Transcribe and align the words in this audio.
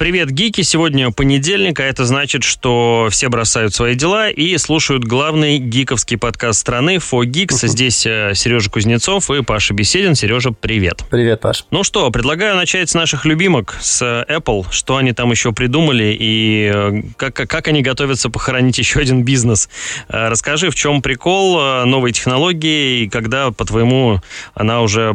Привет, 0.00 0.30
гики! 0.30 0.62
Сегодня 0.62 1.10
понедельник, 1.10 1.78
а 1.78 1.82
это 1.82 2.06
значит, 2.06 2.42
что 2.42 3.08
все 3.10 3.28
бросают 3.28 3.74
свои 3.74 3.94
дела 3.94 4.30
и 4.30 4.56
слушают 4.56 5.04
главный 5.04 5.58
гиковский 5.58 6.16
подкаст 6.16 6.60
страны 6.60 6.98
«Фо 6.98 7.22
Geeks. 7.22 7.68
Здесь 7.68 8.06
э, 8.06 8.32
Сережа 8.34 8.70
Кузнецов 8.70 9.30
и 9.30 9.42
Паша 9.42 9.74
Беседин. 9.74 10.14
Сережа, 10.14 10.52
привет! 10.52 11.04
Привет, 11.10 11.42
Паш! 11.42 11.66
Ну 11.70 11.84
что, 11.84 12.10
предлагаю 12.10 12.56
начать 12.56 12.88
с 12.88 12.94
наших 12.94 13.26
любимок, 13.26 13.76
с 13.82 14.24
Apple. 14.26 14.64
Что 14.70 14.96
они 14.96 15.12
там 15.12 15.32
еще 15.32 15.52
придумали 15.52 16.16
и 16.18 16.72
э, 16.74 17.02
как, 17.18 17.34
как 17.34 17.68
они 17.68 17.82
готовятся 17.82 18.30
похоронить 18.30 18.78
еще 18.78 19.00
один 19.00 19.22
бизнес. 19.22 19.68
Э, 20.08 20.28
расскажи, 20.28 20.70
в 20.70 20.74
чем 20.74 21.02
прикол 21.02 21.84
новой 21.84 22.12
технологии 22.12 23.02
и 23.02 23.08
когда, 23.10 23.50
по-твоему, 23.50 24.22
она 24.54 24.80
уже 24.80 25.14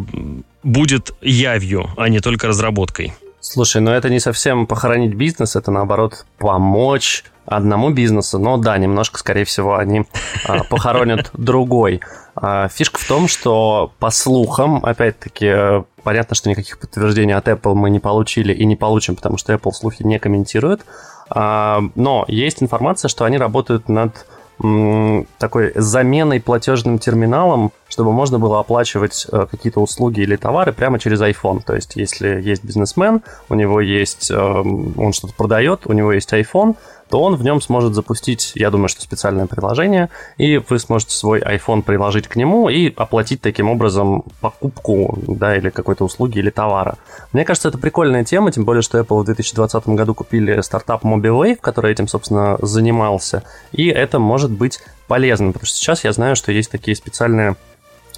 будет 0.61 1.15
явью, 1.23 1.89
а 1.97 2.07
не 2.07 2.20
только 2.20 2.45
разработкой? 2.45 3.15
Слушай, 3.48 3.80
ну 3.80 3.91
это 3.91 4.09
не 4.09 4.20
совсем 4.20 4.66
похоронить 4.66 5.14
бизнес, 5.14 5.55
это 5.55 5.70
наоборот 5.70 6.25
помочь 6.39 7.24
одному 7.46 7.92
бизнесу. 7.92 8.39
Но 8.39 8.57
да, 8.57 8.75
немножко, 8.79 9.19
скорее 9.19 9.46
всего, 9.46 9.78
они 9.78 10.06
а, 10.47 10.64
похоронят 10.69 11.29
другой. 11.33 12.02
А, 12.36 12.68
фишка 12.69 13.00
в 13.00 13.07
том, 13.07 13.28
что 13.28 13.93
по 14.00 14.10
слухам, 14.10 14.83
опять-таки, 14.83 15.83
понятно, 16.02 16.36
что 16.36 16.50
никаких 16.50 16.79
подтверждений 16.79 17.36
от 17.36 17.47
Apple 17.47 17.75
мы 17.75 17.92
не 17.92 18.00
получили 18.00 18.52
и 18.52 18.66
не 18.66 18.75
получим, 18.75 19.16
потому 19.16 19.38
что 19.38 19.54
Apple 19.54 19.74
слухи 19.74 20.02
не 20.02 20.18
комментирует. 20.18 20.83
А, 21.30 21.83
но 21.93 22.25
есть 22.27 22.64
информация, 22.64 23.10
что 23.10 23.25
они 23.25 23.38
работают 23.38 23.89
над 23.89 24.25
такой 24.57 25.73
заменой 25.75 26.39
платежным 26.39 26.97
терминалом, 26.97 27.71
чтобы 27.89 28.13
можно 28.13 28.39
было 28.39 28.59
оплачивать 28.59 29.27
э, 29.32 29.47
какие-то 29.50 29.82
услуги 29.82 30.21
или 30.21 30.37
товары 30.37 30.71
прямо 30.71 30.97
через 30.97 31.21
iPhone. 31.21 31.61
То 31.61 31.75
есть, 31.75 31.96
если 31.96 32.41
есть 32.41 32.63
бизнесмен, 32.63 33.22
у 33.49 33.55
него 33.55 33.81
есть, 33.81 34.31
эм, 34.31 34.94
он 34.97 35.13
что-то 35.13 35.33
продает, 35.33 35.81
у 35.86 35.94
него 35.94 36.13
есть 36.13 36.31
iPhone, 36.33 36.75
то 37.09 37.22
он 37.22 37.36
в 37.36 37.44
нем 37.44 37.61
сможет 37.61 37.94
запустить, 37.94 38.52
я 38.55 38.71
думаю, 38.71 38.88
что 38.89 39.02
специальное 39.02 39.45
приложение, 39.45 40.09
и 40.38 40.57
вы 40.57 40.80
сможете 40.80 41.16
свой 41.16 41.39
iPhone 41.39 41.81
приложить 41.81 42.27
к 42.27 42.35
нему 42.35 42.69
и 42.69 42.93
оплатить 42.95 43.41
таким 43.41 43.69
образом 43.69 44.23
покупку, 44.41 45.17
да, 45.27 45.55
или 45.55 45.69
какой-то 45.69 46.05
услуги 46.05 46.39
или 46.39 46.49
товара. 46.49 46.97
Мне 47.31 47.45
кажется, 47.45 47.69
это 47.69 47.77
прикольная 47.77 48.23
тема, 48.23 48.52
тем 48.52 48.65
более, 48.65 48.81
что 48.81 48.99
Apple 48.99 49.21
в 49.21 49.25
2020 49.25 49.88
году 49.89 50.13
купили 50.15 50.61
стартап 50.61 51.03
MobiWave, 51.03 51.57
который 51.57 51.91
этим, 51.91 52.07
собственно, 52.07 52.57
занимался, 52.61 53.43
и 53.71 53.87
это 53.87 54.19
может 54.19 54.52
быть 54.52 54.80
полезно, 55.08 55.52
потому 55.52 55.67
что 55.67 55.77
сейчас 55.77 56.03
я 56.03 56.11
знаю, 56.11 56.35
что 56.35 56.52
есть 56.52 56.71
такие 56.71 56.95
специальные 56.95 57.55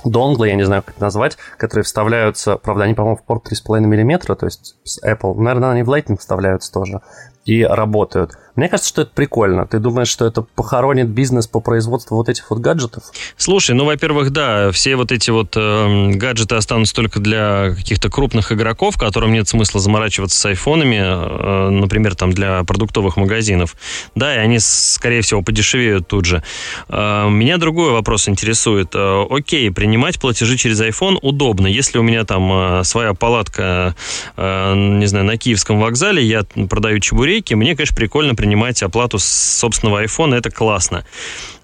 донглы, 0.06 0.48
я 0.48 0.56
не 0.56 0.64
знаю, 0.64 0.84
как 0.84 0.96
это 0.96 1.04
назвать, 1.04 1.38
которые 1.58 1.84
вставляются, 1.84 2.58
правда, 2.58 2.86
они, 2.86 2.94
по-моему, 2.94 3.18
в 3.18 3.24
порт 3.24 3.52
3,5 3.52 3.80
мм, 3.82 4.36
то 4.36 4.46
есть 4.46 4.76
с 4.84 5.04
Apple, 5.04 5.36
наверное, 5.36 5.72
они 5.72 5.84
в 5.84 5.90
Lightning 5.90 6.18
вставляются 6.18 6.72
тоже, 6.72 7.02
и 7.46 7.64
работают. 7.64 8.38
Мне 8.58 8.70
кажется, 8.70 8.90
что 8.90 9.04
это 9.04 9.12
прикольно. 9.14 9.68
Ты 9.68 9.78
думаешь, 9.78 10.08
что 10.08 10.26
это 10.26 10.42
похоронит 10.42 11.08
бизнес 11.08 11.46
по 11.46 11.60
производству 11.60 12.18
вот 12.18 12.28
этих 12.28 12.50
вот 12.50 12.58
гаджетов? 12.58 13.04
Слушай, 13.38 13.76
ну, 13.76 13.86
во-первых, 13.86 14.32
да, 14.32 14.72
все 14.72 14.96
вот 14.96 15.12
эти 15.12 15.30
вот 15.30 15.56
э, 15.56 16.10
гаджеты 16.14 16.56
останутся 16.56 16.96
только 16.96 17.20
для 17.20 17.76
каких-то 17.76 18.10
крупных 18.10 18.52
игроков, 18.52 18.98
которым 18.98 19.32
нет 19.32 19.48
смысла 19.48 19.80
заморачиваться 19.80 20.40
с 20.40 20.46
айфонами, 20.48 20.98
э, 20.98 21.70
например, 21.70 22.16
там 22.16 22.34
для 22.34 22.64
продуктовых 22.64 23.16
магазинов. 23.16 23.76
Да, 24.16 24.34
и 24.34 24.40
они, 24.40 24.58
скорее 24.58 25.22
всего, 25.22 25.44
подешевеют 25.44 26.08
тут 26.08 26.26
же. 26.26 26.42
Э, 26.90 27.30
меня 27.30 27.58
другой 27.58 27.92
вопрос 27.92 28.28
интересует. 28.28 28.96
Э, 28.96 29.24
окей, 29.30 29.70
принимать 29.70 30.20
платежи 30.20 30.58
через 30.58 30.82
iPhone 30.82 31.20
удобно. 31.22 31.68
Если 31.68 32.00
у 32.00 32.04
меня 32.04 32.24
там 32.24 32.80
э, 32.80 32.84
своя 32.86 33.14
палатка, 33.14 33.96
э, 34.36 34.74
не 34.74 35.06
знаю, 35.06 35.26
на 35.26 35.38
Киевском 35.38 35.80
вокзале, 35.80 36.24
я 36.24 36.44
продаю 36.68 37.00
чебуреки, 37.00 37.54
мне, 37.54 37.76
конечно, 37.76 37.96
прикольно 37.96 38.34
принимать 38.34 38.47
оплату 38.56 39.20
с 39.20 39.26
собственного 39.26 40.04
iPhone, 40.04 40.36
это 40.36 40.50
классно. 40.50 41.06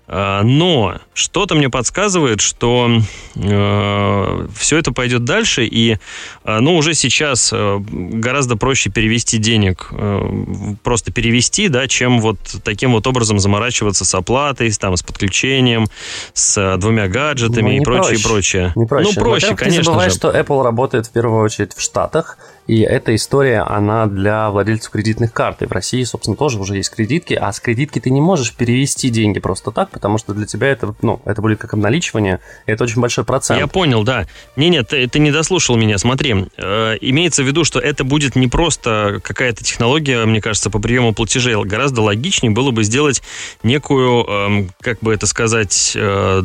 А, 0.06 0.44
но 0.44 0.98
что-то 1.14 1.56
мне 1.56 1.70
подсказывает, 1.70 2.42
что 2.42 2.90
э, 3.36 4.48
все 4.56 4.78
это 4.78 4.92
пойдет 4.92 5.24
дальше, 5.24 5.66
и 5.66 5.98
э, 6.44 6.60
ну, 6.60 6.76
уже 6.76 6.94
сейчас 6.94 7.52
э, 7.54 7.78
гораздо 7.80 8.58
проще 8.58 8.90
перевести 8.90 9.38
денег, 9.38 9.88
э, 9.92 10.76
просто 10.84 11.14
перевести, 11.14 11.70
да, 11.70 11.88
чем 11.88 12.20
вот 12.20 12.38
таким 12.66 12.92
вот 12.92 13.08
образом 13.08 13.40
заморачиваться 13.40 14.04
с 14.04 14.14
оплатой, 14.14 14.72
там, 14.74 14.98
с 14.98 15.04
подключением, 15.04 15.88
с 16.34 16.58
э, 16.58 16.78
двумя 16.78 17.08
гаджетами 17.08 17.78
ну, 17.78 17.82
и 17.82 17.84
прочее, 17.84 18.20
проще. 18.22 18.24
прочее. 18.28 18.74
Не 18.76 18.86
проще. 18.86 19.12
Ну, 19.16 19.24
проще, 19.24 19.56
конечно 19.56 19.78
не 19.78 19.84
забывай, 19.84 20.10
же. 20.10 20.16
что 20.16 20.30
Apple 20.32 20.64
работает 20.64 21.08
в 21.08 21.12
первую 21.12 21.44
очередь 21.44 21.74
в 21.74 21.82
Штатах, 21.82 22.38
и 22.66 22.80
эта 22.80 23.14
история, 23.16 23.62
она 23.62 24.06
для 24.06 24.50
владельцев 24.50 24.92
кредитных 24.92 25.34
карт. 25.34 25.62
И 25.62 25.66
в 25.66 25.72
России, 25.72 26.04
собственно, 26.04 26.38
тоже 26.38 26.60
уже 26.60 26.78
есть 26.78 26.92
кредитки, 26.92 27.34
а 27.34 27.52
с 27.52 27.60
кредитки 27.60 28.00
ты 28.00 28.10
не 28.10 28.22
можешь 28.22 28.54
перевести 28.54 29.10
деньги 29.10 29.40
просто 29.40 29.72
так, 29.72 29.90
потому 29.90 30.18
что 30.18 30.34
для 30.34 30.46
тебя 30.46 30.68
это, 30.68 30.96
ну, 31.02 31.22
это 31.26 31.42
будет 31.42 31.60
как 31.60 31.74
обналичивание, 31.74 32.40
и 32.66 32.72
это 32.72 32.86
очень 32.86 33.02
большой 33.02 33.26
процент. 33.26 33.60
Я 33.60 33.68
понял, 33.68 34.04
да. 34.04 34.28
Не, 34.56 34.70
нет, 34.70 34.90
ты, 34.90 35.08
ты 35.08 35.20
не 35.20 35.32
дослушал 35.32 35.76
меня. 35.76 35.98
Смотри, 35.98 36.48
э, 36.58 36.98
имеется 37.02 37.44
в 37.44 37.48
виду, 37.48 37.66
что 37.66 37.80
это 37.80 38.04
будет 38.04 38.36
не 38.36 38.48
просто 38.48 39.20
какая-то 39.24 39.64
технология, 39.64 40.26
мне 40.26 40.42
кажется, 40.42 40.70
по 40.70 40.80
приему 40.80 41.14
платежей. 41.14 41.56
Гораздо 41.64 42.02
логичнее 42.02 42.52
было 42.52 42.72
бы 42.72 42.84
сделать 42.84 43.22
некую, 43.64 44.26
э, 44.28 44.68
как 44.80 45.00
бы 45.02 45.14
это 45.14 45.28
сказать, 45.28 45.94
э, 45.96 46.42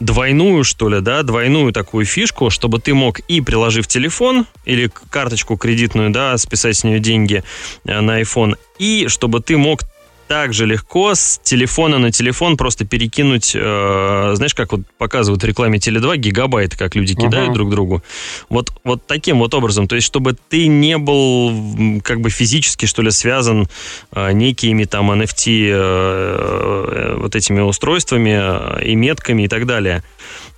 двойную, 0.00 0.64
что 0.64 0.88
ли, 0.88 1.00
да, 1.00 1.22
двойную 1.22 1.72
такую 1.72 2.06
фишку, 2.06 2.50
чтобы 2.50 2.80
ты 2.80 2.94
мог 2.94 3.20
и 3.20 3.40
приложив 3.40 3.86
телефон 3.86 4.46
или 4.64 4.90
карточку 5.10 5.56
кредитную, 5.56 6.10
да, 6.10 6.36
списать 6.38 6.76
с 6.76 6.84
нее 6.84 6.98
деньги 6.98 7.44
э, 7.84 8.00
на 8.00 8.20
iPhone, 8.20 8.56
и 8.78 9.06
чтобы 9.08 9.40
ты 9.40 9.56
мог 9.56 9.82
так 10.30 10.54
же 10.54 10.64
легко 10.64 11.16
с 11.16 11.40
телефона 11.42 11.98
на 11.98 12.12
телефон 12.12 12.56
просто 12.56 12.84
перекинуть, 12.86 13.50
э, 13.52 14.30
знаешь, 14.36 14.54
как 14.54 14.70
вот 14.70 14.82
показывают 14.96 15.42
в 15.42 15.44
рекламе 15.44 15.80
Теле2, 15.80 16.18
гигабайт, 16.18 16.76
как 16.76 16.94
люди 16.94 17.16
кидают 17.16 17.50
uh-huh. 17.50 17.54
друг 17.54 17.70
другу. 17.70 18.04
Вот, 18.48 18.72
вот 18.84 19.04
таким 19.08 19.40
вот 19.40 19.54
образом. 19.54 19.88
То 19.88 19.96
есть, 19.96 20.06
чтобы 20.06 20.36
ты 20.48 20.68
не 20.68 20.98
был 20.98 22.00
как 22.02 22.20
бы 22.20 22.30
физически, 22.30 22.86
что 22.86 23.02
ли, 23.02 23.10
связан 23.10 23.66
э, 24.12 24.30
некими 24.30 24.84
там 24.84 25.10
NFT 25.10 25.68
э, 25.68 26.49
вот 27.20 27.36
этими 27.36 27.60
устройствами 27.60 28.80
э, 28.80 28.84
и 28.84 28.94
метками 28.96 29.42
и 29.42 29.48
так 29.48 29.66
далее. 29.66 30.02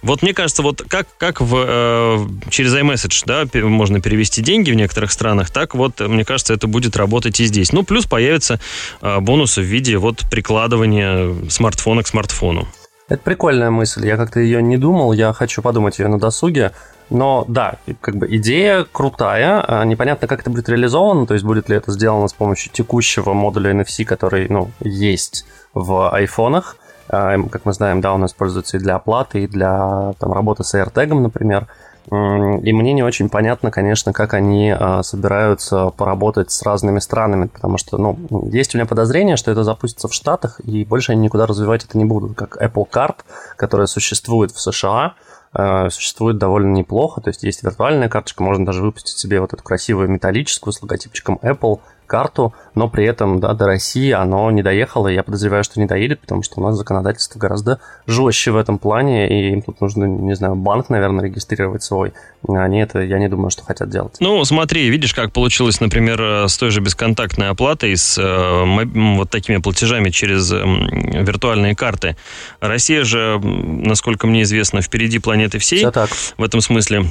Вот 0.02 0.22
мне 0.22 0.34
кажется, 0.34 0.62
вот 0.62 0.82
как, 0.88 1.06
как 1.18 1.40
в, 1.40 1.54
э, 1.56 2.18
через 2.50 2.74
iMessage 2.74 3.22
да, 3.26 3.44
можно 3.66 4.00
перевести 4.00 4.42
деньги 4.42 4.70
в 4.70 4.74
некоторых 4.74 5.12
странах, 5.12 5.50
так 5.50 5.74
вот, 5.74 6.00
мне 6.00 6.24
кажется, 6.24 6.54
это 6.54 6.66
будет 6.66 6.96
работать 6.96 7.38
и 7.40 7.44
здесь. 7.44 7.72
Ну, 7.72 7.82
плюс 7.82 8.06
появятся 8.06 8.60
э, 9.00 9.20
бонусы 9.20 9.60
в 9.60 9.64
виде 9.64 9.96
вот 9.98 10.24
прикладывания 10.30 11.34
смартфона 11.48 12.02
к 12.02 12.08
смартфону. 12.08 12.66
Это 13.08 13.22
прикольная 13.22 13.70
мысль. 13.70 14.06
Я 14.06 14.16
как-то 14.16 14.40
ее 14.40 14.62
не 14.62 14.78
думал, 14.78 15.12
я 15.12 15.32
хочу 15.32 15.60
подумать 15.60 15.98
ее 15.98 16.08
на 16.08 16.18
досуге. 16.18 16.72
Но 17.10 17.44
да, 17.46 17.76
как 18.00 18.16
бы 18.16 18.26
идея 18.36 18.86
крутая, 18.90 19.60
а 19.60 19.84
непонятно, 19.84 20.26
как 20.26 20.40
это 20.40 20.48
будет 20.48 20.70
реализовано, 20.70 21.26
то 21.26 21.34
есть 21.34 21.44
будет 21.44 21.68
ли 21.68 21.76
это 21.76 21.92
сделано 21.92 22.26
с 22.26 22.32
помощью 22.32 22.72
текущего 22.72 23.34
модуля 23.34 23.72
NFC, 23.72 24.06
который 24.06 24.48
ну, 24.48 24.70
есть 24.80 25.44
в 25.74 26.12
айфонах, 26.12 26.76
а, 27.08 27.36
как 27.50 27.64
мы 27.64 27.72
знаем, 27.72 28.00
да, 28.00 28.14
он 28.14 28.24
используется 28.26 28.76
и 28.76 28.80
для 28.80 28.96
оплаты, 28.96 29.44
и 29.44 29.46
для 29.46 30.14
там, 30.18 30.32
работы 30.32 30.64
с 30.64 30.74
AirTag, 30.74 31.14
например. 31.14 31.66
И 32.10 32.72
мне 32.72 32.92
не 32.94 33.04
очень 33.04 33.28
понятно, 33.28 33.70
конечно, 33.70 34.12
как 34.12 34.34
они 34.34 34.74
а, 34.76 35.02
собираются 35.04 35.90
поработать 35.90 36.50
с 36.50 36.62
разными 36.62 36.98
странами, 36.98 37.46
потому 37.46 37.78
что, 37.78 37.96
ну, 37.96 38.18
есть 38.50 38.74
у 38.74 38.78
меня 38.78 38.86
подозрение, 38.86 39.36
что 39.36 39.52
это 39.52 39.62
запустится 39.62 40.08
в 40.08 40.14
Штатах, 40.14 40.60
и 40.64 40.84
больше 40.84 41.12
они 41.12 41.22
никуда 41.22 41.46
развивать 41.46 41.84
это 41.84 41.96
не 41.96 42.04
будут, 42.04 42.36
как 42.36 42.60
Apple 42.60 42.88
Card, 42.90 43.18
которая 43.56 43.86
существует 43.86 44.50
в 44.50 44.60
США, 44.60 45.14
а, 45.54 45.90
существует 45.90 46.38
довольно 46.38 46.72
неплохо, 46.72 47.20
то 47.20 47.28
есть 47.28 47.44
есть 47.44 47.62
виртуальная 47.62 48.08
карточка, 48.08 48.42
можно 48.42 48.66
даже 48.66 48.82
выпустить 48.82 49.18
себе 49.18 49.40
вот 49.40 49.52
эту 49.52 49.62
красивую 49.62 50.08
металлическую 50.08 50.72
с 50.72 50.82
логотипчиком 50.82 51.38
Apple, 51.42 51.80
карту, 52.12 52.52
но 52.74 52.90
при 52.90 53.06
этом 53.06 53.40
да, 53.40 53.54
до 53.54 53.64
России 53.64 54.10
оно 54.10 54.50
не 54.50 54.62
доехало, 54.62 55.08
и 55.08 55.14
я 55.14 55.22
подозреваю, 55.22 55.64
что 55.64 55.80
не 55.80 55.86
доедет, 55.86 56.20
потому 56.20 56.42
что 56.42 56.60
у 56.60 56.62
нас 56.62 56.76
законодательство 56.76 57.38
гораздо 57.38 57.80
жестче 58.06 58.50
в 58.50 58.58
этом 58.58 58.76
плане, 58.76 59.28
и 59.30 59.52
им 59.54 59.62
тут 59.62 59.80
нужно, 59.80 60.04
не 60.04 60.34
знаю, 60.34 60.54
банк, 60.54 60.90
наверное, 60.90 61.24
регистрировать 61.24 61.82
свой. 61.82 62.12
Они 62.46 62.82
это, 62.82 63.00
я 63.00 63.18
не 63.18 63.28
думаю, 63.28 63.50
что 63.50 63.64
хотят 63.64 63.88
делать. 63.88 64.16
Ну, 64.20 64.44
смотри, 64.44 64.90
видишь, 64.90 65.14
как 65.14 65.32
получилось, 65.32 65.80
например, 65.80 66.20
с 66.48 66.58
той 66.58 66.70
же 66.70 66.82
бесконтактной 66.82 67.48
оплатой, 67.48 67.96
с 67.96 68.18
э, 68.18 69.16
вот 69.16 69.30
такими 69.30 69.56
платежами 69.56 70.10
через 70.10 70.52
э, 70.52 70.62
виртуальные 70.62 71.74
карты. 71.74 72.16
Россия 72.60 73.04
же, 73.04 73.40
насколько 73.42 74.26
мне 74.26 74.42
известно, 74.42 74.82
впереди 74.82 75.18
планеты 75.18 75.58
всей. 75.58 75.78
Все 75.78 75.90
так. 75.90 76.10
В 76.36 76.42
этом 76.42 76.60
смысле. 76.60 77.06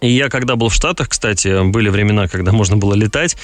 И 0.00 0.10
я, 0.10 0.28
когда 0.28 0.56
был 0.56 0.68
в 0.68 0.74
Штатах, 0.74 1.08
кстати, 1.08 1.64
были 1.64 1.88
времена, 1.88 2.28
когда 2.28 2.52
можно 2.52 2.76
было 2.76 2.94
летать, 2.94 3.36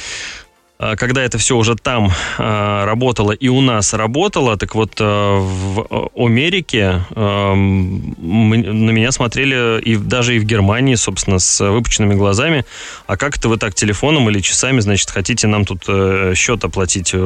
когда 0.97 1.23
это 1.23 1.39
все 1.39 1.57
уже 1.57 1.77
там 1.77 2.11
а, 2.39 2.85
работало 2.87 3.33
и 3.33 3.49
у 3.49 3.61
нас 3.61 3.93
работало, 3.93 4.57
так 4.57 4.75
вот 4.75 4.93
а, 4.99 5.39
в 5.39 6.11
Америке 6.17 7.03
на 7.15 8.91
меня 8.91 9.13
смотрели 9.13 9.81
и 9.81 9.97
даже 9.97 10.37
и 10.37 10.39
в 10.39 10.45
Германии, 10.45 10.95
собственно, 10.95 11.39
с 11.39 11.61
выпученными 11.65 12.15
глазами. 12.15 12.65
А 13.07 13.17
как 13.17 13.37
это 13.37 13.49
вы 13.49 13.57
так 13.57 13.75
телефоном 13.75 14.29
или 14.31 14.41
часами, 14.41 14.81
значит, 14.81 15.11
хотите 15.11 15.47
нам 15.47 15.65
тут 15.65 15.85
э, 15.89 16.35
счет 16.35 16.65
оплатить 16.65 17.11
э, 17.13 17.17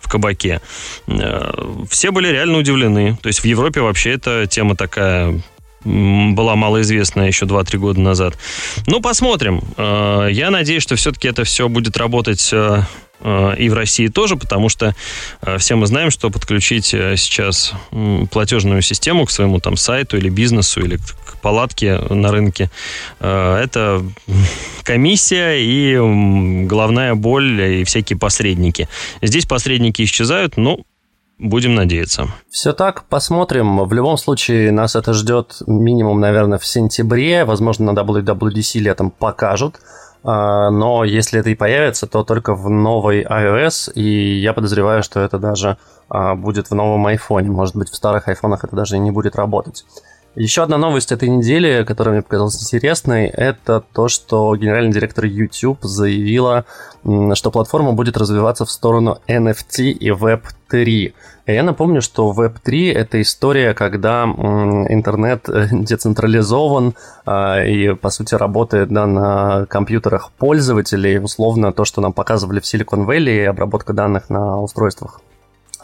в 0.00 0.08
кабаке? 0.08 0.60
Э, 1.06 1.50
все 1.90 2.10
были 2.10 2.28
реально 2.28 2.58
удивлены. 2.58 3.16
То 3.22 3.28
есть 3.28 3.40
в 3.40 3.44
Европе 3.44 3.80
вообще 3.80 4.12
эта 4.12 4.46
тема 4.46 4.76
такая 4.76 5.40
была 5.84 6.56
малоизвестная 6.56 7.28
еще 7.28 7.46
2-3 7.46 7.78
года 7.78 8.00
назад. 8.00 8.36
Ну, 8.86 9.00
посмотрим. 9.00 9.62
Э, 9.76 10.28
я 10.30 10.50
надеюсь, 10.50 10.82
что 10.82 10.96
все-таки 10.96 11.28
это 11.28 11.44
все 11.44 11.68
будет 11.68 11.96
работать 11.96 12.50
э, 12.52 12.82
э, 13.20 13.54
и 13.58 13.68
в 13.68 13.74
России 13.74 14.08
тоже, 14.08 14.36
потому 14.36 14.68
что 14.68 14.94
все 15.58 15.76
мы 15.76 15.86
знаем, 15.86 16.10
что 16.10 16.30
подключить 16.30 16.86
сейчас 16.86 17.72
платежную 18.30 18.82
систему 18.82 19.24
к 19.26 19.30
своему 19.30 19.60
там 19.60 19.76
сайту 19.76 20.16
или 20.16 20.28
бизнесу 20.28 20.80
или 20.80 20.96
к 20.96 21.38
палатке 21.40 21.98
на 22.10 22.32
рынке, 22.32 22.70
это 23.20 24.04
комиссия 24.82 25.58
и 25.60 25.96
головная 26.66 27.14
боль 27.14 27.60
и 27.60 27.84
всякие 27.84 28.18
посредники. 28.18 28.88
Здесь 29.22 29.46
посредники 29.46 30.02
исчезают, 30.02 30.56
но 30.56 30.80
Будем 31.38 31.76
надеяться. 31.76 32.28
Все 32.50 32.72
так, 32.72 33.04
посмотрим. 33.04 33.84
В 33.84 33.92
любом 33.92 34.18
случае, 34.18 34.72
нас 34.72 34.96
это 34.96 35.12
ждет 35.12 35.62
минимум, 35.66 36.18
наверное, 36.18 36.58
в 36.58 36.66
сентябре. 36.66 37.44
Возможно, 37.44 37.92
на 37.92 37.98
WWDC 38.00 38.80
летом 38.80 39.12
покажут. 39.12 39.76
А, 40.24 40.70
но 40.70 41.04
если 41.04 41.38
это 41.38 41.50
и 41.50 41.54
появится, 41.54 42.08
то 42.08 42.24
только 42.24 42.54
в 42.54 42.68
новой 42.68 43.22
iOS, 43.22 43.92
и 43.94 44.40
я 44.40 44.52
подозреваю, 44.52 45.04
что 45.04 45.20
это 45.20 45.38
даже 45.38 45.78
а, 46.08 46.34
будет 46.34 46.70
в 46.70 46.74
новом 46.74 47.06
iPhone. 47.06 47.44
Может 47.44 47.76
быть, 47.76 47.88
в 47.88 47.94
старых 47.94 48.26
айфонах 48.26 48.64
это 48.64 48.74
даже 48.74 48.98
не 48.98 49.12
будет 49.12 49.36
работать. 49.36 49.84
Еще 50.34 50.62
одна 50.62 50.78
новость 50.78 51.10
этой 51.10 51.28
недели, 51.28 51.84
которая 51.84 52.14
мне 52.14 52.22
показалась 52.22 52.62
интересной, 52.62 53.26
это 53.26 53.82
то, 53.92 54.08
что 54.08 54.54
генеральный 54.54 54.92
директор 54.92 55.24
YouTube 55.24 55.82
заявила, 55.82 56.64
что 57.34 57.50
платформа 57.50 57.92
будет 57.92 58.16
развиваться 58.16 58.64
в 58.64 58.70
сторону 58.70 59.18
NFT 59.26 59.90
и 59.90 60.10
Web3. 60.10 60.86
И 60.86 61.14
я 61.46 61.62
напомню, 61.62 62.02
что 62.02 62.32
Web3— 62.32 62.92
это 62.94 63.20
история, 63.20 63.72
когда 63.72 64.24
интернет 64.24 65.48
э, 65.48 65.68
децентрализован 65.72 66.94
а, 67.24 67.64
и, 67.64 67.94
по 67.94 68.10
сути, 68.10 68.34
работает 68.34 68.90
да, 68.90 69.06
на 69.06 69.66
компьютерах 69.66 70.30
пользователей. 70.32 71.18
Условно, 71.18 71.72
то, 71.72 71.86
что 71.86 72.00
нам 72.02 72.12
показывали 72.12 72.60
в 72.60 72.64
Silicon 72.64 73.06
Valley, 73.06 73.46
обработка 73.46 73.94
данных 73.94 74.28
на 74.28 74.60
устройствах 74.60 75.20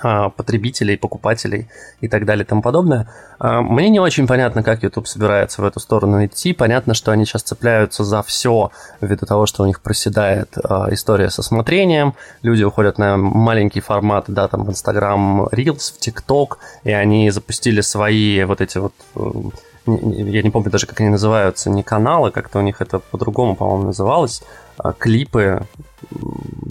потребителей, 0.04 0.98
покупателей 0.98 1.68
и 2.00 2.08
так 2.08 2.26
далее 2.26 2.44
и 2.44 2.46
тому 2.46 2.60
подобное. 2.60 3.08
А, 3.38 3.62
мне 3.62 3.88
не 3.88 4.00
очень 4.00 4.26
понятно, 4.26 4.62
как 4.62 4.82
YouTube 4.82 5.08
собирается 5.08 5.62
в 5.62 5.64
эту 5.64 5.80
сторону 5.80 6.24
идти. 6.26 6.52
Понятно, 6.52 6.92
что 6.94 7.10
они 7.10 7.24
сейчас 7.24 7.42
цепляются 7.42 8.04
за 8.04 8.22
все 8.22 8.70
ввиду 9.00 9.24
того, 9.24 9.46
что 9.46 9.62
у 9.62 9.66
них 9.66 9.80
проседает 9.80 10.58
а, 10.62 10.88
история 10.92 11.30
со 11.30 11.42
смотрением. 11.42 12.14
Люди 12.42 12.62
уходят 12.62 12.98
на 12.98 13.16
маленький 13.16 13.80
формат, 13.80 14.26
да, 14.28 14.46
там 14.48 14.64
в 14.64 14.70
Instagram 14.70 15.44
Reels, 15.46 15.94
в 15.94 15.98
TikTok, 15.98 16.58
и 16.84 16.92
они 16.92 17.30
запустили 17.30 17.80
свои 17.80 18.44
вот 18.44 18.60
эти 18.60 18.78
вот 18.78 18.92
э, 19.16 19.20
я 19.86 20.42
не 20.42 20.50
помню 20.50 20.70
даже, 20.70 20.86
как 20.86 21.00
они 21.00 21.10
называются, 21.10 21.68
не 21.68 21.82
каналы, 21.82 22.30
как-то 22.30 22.58
у 22.58 22.62
них 22.62 22.80
это 22.80 23.00
по-другому, 23.00 23.54
по-моему, 23.54 23.88
называлось, 23.88 24.42
клипы, 24.98 25.66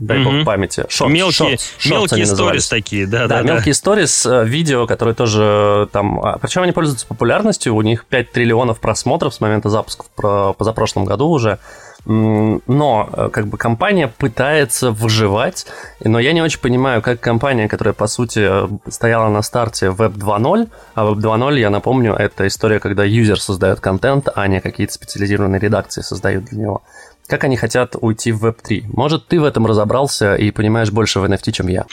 дай 0.06 0.20
mm-hmm. 0.20 0.38
бог 0.38 0.46
памяти. 0.46 0.86
Шорт, 0.90 1.12
мелкие 1.12 1.58
шорт, 1.58 1.86
мелкие 1.86 2.26
сторис 2.26 2.68
такие, 2.68 3.08
да, 3.08 3.28
да. 3.28 3.42
Да, 3.42 3.54
мелкие 3.54 3.74
сторис, 3.74 4.26
э, 4.26 4.46
видео, 4.46 4.86
которые 4.86 5.16
тоже 5.16 5.88
там... 5.92 6.20
А, 6.20 6.38
Причем 6.40 6.64
они 6.64 6.72
пользуются 6.72 7.08
популярностью, 7.08 7.76
у 7.76 7.82
них 7.82 8.06
5 8.06 8.32
триллионов 8.32 8.80
просмотров 8.80 9.34
с 9.34 9.42
момента 9.42 9.70
запуска 9.70 10.06
в 10.18 10.54
позапрошлом 10.58 11.06
году 11.06 11.28
уже. 11.28 11.60
Но 12.06 13.10
э, 13.14 13.30
как 13.32 13.48
бы 13.48 13.58
компания 13.58 14.10
пытается 14.10 14.92
выживать, 14.92 15.66
но 16.04 16.20
я 16.20 16.34
не 16.34 16.42
очень 16.42 16.60
понимаю, 16.60 17.02
как 17.02 17.22
компания, 17.22 17.70
которая 17.70 17.94
по 17.94 18.08
сути 18.08 18.50
стояла 18.90 19.30
на 19.30 19.42
старте 19.42 19.86
Web 19.86 20.16
2.0, 20.16 20.70
а 20.96 21.06
Web 21.06 21.22
2.0, 21.22 21.60
я 21.60 21.70
напомню, 21.70 22.14
это 22.14 22.46
история, 22.46 22.82
когда 22.82 23.06
юзер 23.06 23.40
создает 23.40 23.80
контент, 23.80 24.28
а 24.36 24.46
не 24.48 24.60
какие-то 24.60 24.92
специализированные 24.92 25.62
редакции 25.62 26.02
создают 26.02 26.46
для 26.46 26.60
него 26.60 26.82
как 27.28 27.44
они 27.44 27.58
хотят 27.58 27.96
уйти 28.00 28.32
в 28.32 28.46
Web3. 28.46 28.86
Может, 28.88 29.28
ты 29.28 29.40
в 29.40 29.44
этом 29.44 29.66
разобрался 29.66 30.36
и 30.36 30.52
понимаешь 30.52 30.92
больше 30.92 31.20
в 31.20 31.24
NFT, 31.26 31.52
чем 31.52 31.68
я? 31.68 31.86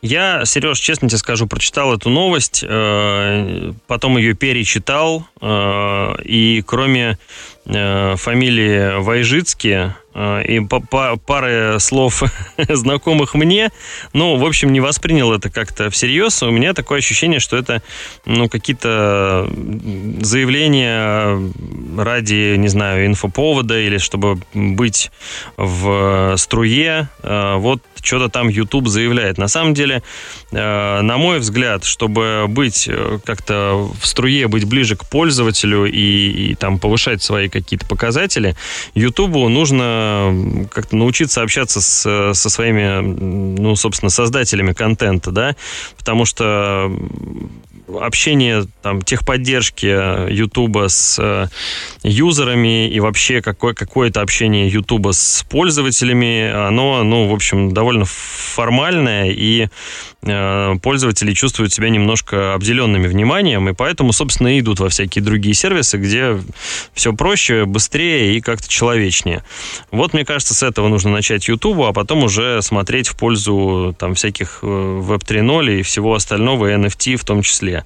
Я, 0.00 0.44
Сереж, 0.44 0.80
честно 0.80 1.08
тебе 1.08 1.18
скажу, 1.18 1.46
прочитал 1.46 1.94
эту 1.94 2.10
новость, 2.10 2.64
э, 2.66 3.72
потом 3.86 4.18
ее 4.18 4.34
перечитал, 4.34 5.24
э, 5.40 6.14
и 6.24 6.64
кроме 6.66 7.18
э, 7.66 8.16
фамилии 8.16 9.00
Вайжицкие 9.00 9.94
и 10.14 10.60
пары 10.60 11.80
слов 11.80 12.22
знакомых 12.68 13.34
мне, 13.34 13.70
ну, 14.12 14.36
в 14.36 14.44
общем, 14.44 14.72
не 14.72 14.80
воспринял 14.80 15.32
это 15.32 15.50
как-то 15.50 15.90
всерьез. 15.90 16.42
У 16.42 16.50
меня 16.50 16.74
такое 16.74 16.98
ощущение, 16.98 17.40
что 17.40 17.56
это, 17.56 17.82
ну, 18.26 18.48
какие-то 18.48 19.48
заявления 20.20 21.38
ради, 21.96 22.56
не 22.56 22.68
знаю, 22.68 23.06
инфоповода 23.06 23.78
или 23.78 23.98
чтобы 23.98 24.40
быть 24.54 25.10
в 25.56 26.34
струе. 26.36 27.08
Вот 27.22 27.82
что-то 28.02 28.28
там 28.28 28.48
YouTube 28.48 28.88
заявляет. 28.88 29.38
На 29.38 29.48
самом 29.48 29.74
деле, 29.74 30.02
э, 30.50 31.00
на 31.00 31.16
мой 31.16 31.38
взгляд, 31.38 31.84
чтобы 31.84 32.46
быть 32.48 32.86
э, 32.88 33.18
как-то 33.24 33.90
в 34.00 34.06
струе, 34.06 34.48
быть 34.48 34.64
ближе 34.64 34.96
к 34.96 35.04
пользователю 35.06 35.86
и, 35.86 36.50
и 36.50 36.54
там 36.54 36.78
повышать 36.78 37.22
свои 37.22 37.48
какие-то 37.48 37.86
показатели, 37.86 38.56
YouTube 38.94 39.48
нужно 39.48 40.01
как-то 40.70 40.96
научиться 40.96 41.42
общаться 41.42 41.80
с, 41.80 42.32
со 42.34 42.50
своими, 42.50 43.00
ну, 43.00 43.76
собственно, 43.76 44.10
создателями 44.10 44.72
контента, 44.72 45.30
да, 45.30 45.56
потому 45.96 46.24
что 46.24 46.90
общение, 48.00 48.64
там, 48.82 49.02
техподдержки 49.02 50.30
Ютуба 50.32 50.88
с 50.88 51.18
э, 51.18 51.48
юзерами 52.02 52.88
и 52.88 53.00
вообще 53.00 53.40
какое- 53.42 53.74
какое-то 53.74 54.20
общение 54.20 54.68
Ютуба 54.68 55.12
с 55.12 55.44
пользователями, 55.48 56.50
оно, 56.50 57.02
ну, 57.04 57.28
в 57.28 57.32
общем, 57.32 57.72
довольно 57.72 58.04
формальное, 58.04 59.30
и 59.30 59.68
э, 60.22 60.74
пользователи 60.82 61.32
чувствуют 61.32 61.72
себя 61.72 61.88
немножко 61.88 62.54
обделенными 62.54 63.06
вниманием, 63.06 63.68
и 63.68 63.72
поэтому, 63.72 64.12
собственно, 64.12 64.58
идут 64.58 64.80
во 64.80 64.88
всякие 64.88 65.22
другие 65.24 65.54
сервисы, 65.54 65.98
где 65.98 66.38
все 66.94 67.12
проще, 67.12 67.64
быстрее 67.64 68.36
и 68.36 68.40
как-то 68.40 68.68
человечнее. 68.68 69.42
Вот, 69.90 70.14
мне 70.14 70.24
кажется, 70.24 70.54
с 70.54 70.62
этого 70.62 70.88
нужно 70.88 71.10
начать 71.10 71.48
Ютубу, 71.48 71.86
а 71.86 71.92
потом 71.92 72.24
уже 72.24 72.62
смотреть 72.62 73.08
в 73.08 73.16
пользу 73.16 73.94
там 73.98 74.14
всяких 74.14 74.60
э, 74.62 74.66
Web 74.66 75.24
3.0 75.26 75.80
и 75.80 75.82
всего 75.82 76.14
остального, 76.14 76.70
и 76.70 76.74
NFT 76.74 77.16
в 77.16 77.24
том 77.24 77.42
числе. 77.42 77.81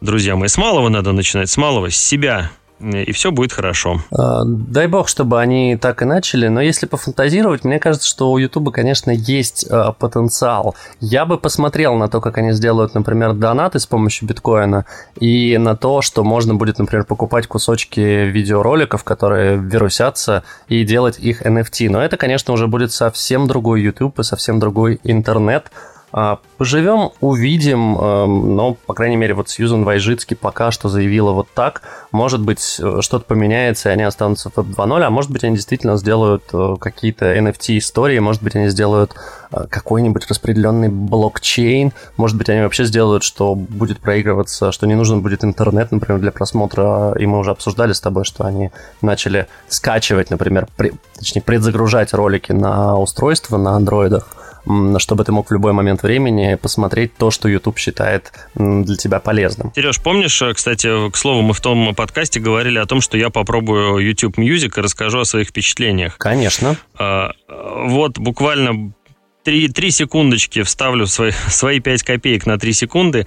Друзья 0.00 0.36
мои, 0.36 0.48
с 0.48 0.56
малого 0.56 0.88
надо 0.88 1.12
начинать, 1.12 1.50
с 1.50 1.56
малого, 1.56 1.90
с 1.90 1.96
себя 1.96 2.50
и 2.80 3.12
все 3.12 3.30
будет 3.30 3.52
хорошо. 3.52 4.00
А, 4.10 4.42
дай 4.44 4.86
бог, 4.86 5.08
чтобы 5.08 5.40
они 5.40 5.76
так 5.76 6.02
и 6.02 6.04
начали, 6.04 6.48
но 6.48 6.60
если 6.60 6.86
пофантазировать, 6.86 7.64
мне 7.64 7.78
кажется, 7.78 8.08
что 8.08 8.32
у 8.32 8.38
Ютуба, 8.38 8.72
конечно, 8.72 9.10
есть 9.10 9.66
э, 9.68 9.92
потенциал. 9.98 10.74
Я 11.00 11.26
бы 11.26 11.36
посмотрел 11.36 11.96
на 11.96 12.08
то, 12.08 12.20
как 12.20 12.38
они 12.38 12.52
сделают, 12.52 12.94
например, 12.94 13.34
донаты 13.34 13.78
с 13.78 13.86
помощью 13.86 14.26
биткоина, 14.28 14.86
и 15.18 15.58
на 15.58 15.76
то, 15.76 16.00
что 16.00 16.24
можно 16.24 16.54
будет, 16.54 16.78
например, 16.78 17.04
покупать 17.04 17.46
кусочки 17.46 18.00
видеороликов, 18.00 19.04
которые 19.04 19.58
вирусятся, 19.58 20.42
и 20.68 20.84
делать 20.84 21.18
их 21.18 21.42
NFT. 21.42 21.90
Но 21.90 22.02
это, 22.02 22.16
конечно, 22.16 22.54
уже 22.54 22.66
будет 22.66 22.92
совсем 22.92 23.46
другой 23.46 23.82
YouTube 23.82 24.18
и 24.20 24.22
совсем 24.22 24.58
другой 24.58 25.00
интернет, 25.04 25.70
а, 25.70 25.99
поживем, 26.12 27.10
увидим, 27.20 27.96
эм, 27.96 28.56
но, 28.56 28.74
по 28.74 28.94
крайней 28.94 29.16
мере, 29.16 29.34
вот 29.34 29.48
Сьюзан 29.48 29.84
Вайжицкий 29.84 30.36
пока 30.36 30.70
что 30.72 30.88
заявила 30.88 31.32
вот 31.32 31.48
так. 31.54 31.82
Может 32.10 32.40
быть, 32.40 32.80
э, 32.82 32.98
что-то 33.00 33.24
поменяется, 33.24 33.88
и 33.88 33.92
они 33.92 34.02
останутся 34.02 34.50
в 34.50 34.58
Web 34.58 34.74
2.0, 34.74 35.02
а 35.02 35.10
может 35.10 35.30
быть, 35.30 35.44
они 35.44 35.54
действительно 35.54 35.96
сделают 35.96 36.42
э, 36.52 36.76
какие-то 36.80 37.34
NFT-истории, 37.36 38.18
может 38.18 38.42
быть, 38.42 38.56
они 38.56 38.68
сделают 38.68 39.14
э, 39.52 39.66
какой-нибудь 39.70 40.26
распределенный 40.28 40.88
блокчейн, 40.88 41.92
может 42.16 42.36
быть, 42.36 42.48
они 42.50 42.62
вообще 42.62 42.84
сделают, 42.84 43.22
что 43.22 43.54
будет 43.54 44.00
проигрываться, 44.00 44.72
что 44.72 44.86
не 44.86 44.96
нужен 44.96 45.22
будет 45.22 45.44
интернет, 45.44 45.92
например, 45.92 46.20
для 46.20 46.32
просмотра, 46.32 47.14
и 47.18 47.26
мы 47.26 47.38
уже 47.38 47.52
обсуждали 47.52 47.92
с 47.92 48.00
тобой, 48.00 48.24
что 48.24 48.44
они 48.44 48.70
начали 49.00 49.46
скачивать, 49.68 50.30
например, 50.30 50.66
при, 50.76 50.92
точнее, 51.16 51.42
предзагружать 51.42 52.12
ролики 52.12 52.50
на 52.50 52.98
устройства, 52.98 53.56
на 53.56 53.76
андроидах, 53.76 54.26
чтобы 54.98 55.24
ты 55.24 55.32
мог 55.32 55.48
в 55.48 55.52
любой 55.52 55.72
момент 55.72 56.02
времени 56.02 56.56
посмотреть 56.60 57.16
то, 57.16 57.30
что 57.30 57.48
YouTube 57.48 57.78
считает 57.78 58.32
для 58.54 58.96
тебя 58.96 59.20
полезным. 59.20 59.72
Сереж, 59.74 60.00
помнишь, 60.00 60.40
э, 60.42 60.52
кстати, 60.54 61.10
к 61.10 61.16
слову, 61.16 61.42
мы 61.42 61.54
в 61.54 61.60
том 61.60 61.94
подкасте 61.94 62.40
говорили 62.40 62.78
о 62.78 62.86
том, 62.86 63.00
что 63.00 63.16
я 63.16 63.30
попробую 63.30 63.98
YouTube 63.98 64.38
Music 64.38 64.72
и 64.76 64.80
расскажу 64.80 65.20
о 65.20 65.24
своих 65.24 65.48
впечатлениях. 65.48 66.18
Конечно. 66.18 66.76
А, 66.98 67.32
вот 67.48 68.18
буквально 68.18 68.92
три, 69.44 69.68
три 69.68 69.90
секундочки 69.90 70.62
вставлю 70.62 71.06
свои, 71.06 71.32
свои 71.48 71.80
5 71.80 72.02
копеек 72.02 72.46
на 72.46 72.58
3 72.58 72.72
секунды. 72.72 73.26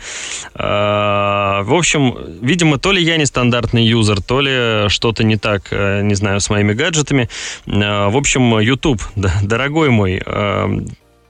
А, 0.54 1.64
в 1.64 1.74
общем, 1.74 2.16
видимо, 2.42 2.78
то 2.78 2.92
ли 2.92 3.04
я 3.04 3.18
нестандартный 3.18 3.86
юзер, 3.86 4.22
то 4.22 4.42
ли 4.42 4.90
что-то 4.90 5.24
не 5.24 5.38
так, 5.38 5.68
э, 5.72 6.02
не 6.02 6.16
знаю, 6.16 6.40
с 6.40 6.50
моими 6.50 6.74
гаджетами. 6.74 7.30
А, 7.68 8.10
в 8.10 8.18
общем, 8.18 8.60
YouTube, 8.60 9.02
дорогой 9.44 9.90
мой, 9.90 10.22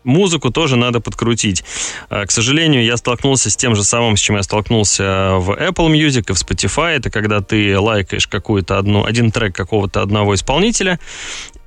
музыку 0.03 0.51
тоже 0.51 0.75
надо 0.75 0.99
подкрутить. 0.99 1.63
К 2.09 2.29
сожалению, 2.29 2.83
я 2.83 2.97
столкнулся 2.97 3.49
с 3.49 3.55
тем 3.55 3.75
же 3.75 3.83
самым, 3.83 4.17
с 4.17 4.19
чем 4.19 4.35
я 4.35 4.43
столкнулся 4.43 5.35
в 5.37 5.51
Apple 5.51 5.91
Music 5.91 6.25
и 6.29 6.33
в 6.33 6.37
Spotify. 6.37 6.95
Это 6.95 7.09
когда 7.09 7.41
ты 7.41 7.77
лайкаешь 7.77 8.27
какую-то 8.27 8.77
одну, 8.77 9.05
один 9.05 9.31
трек 9.31 9.55
какого-то 9.55 10.01
одного 10.01 10.35
исполнителя, 10.35 10.99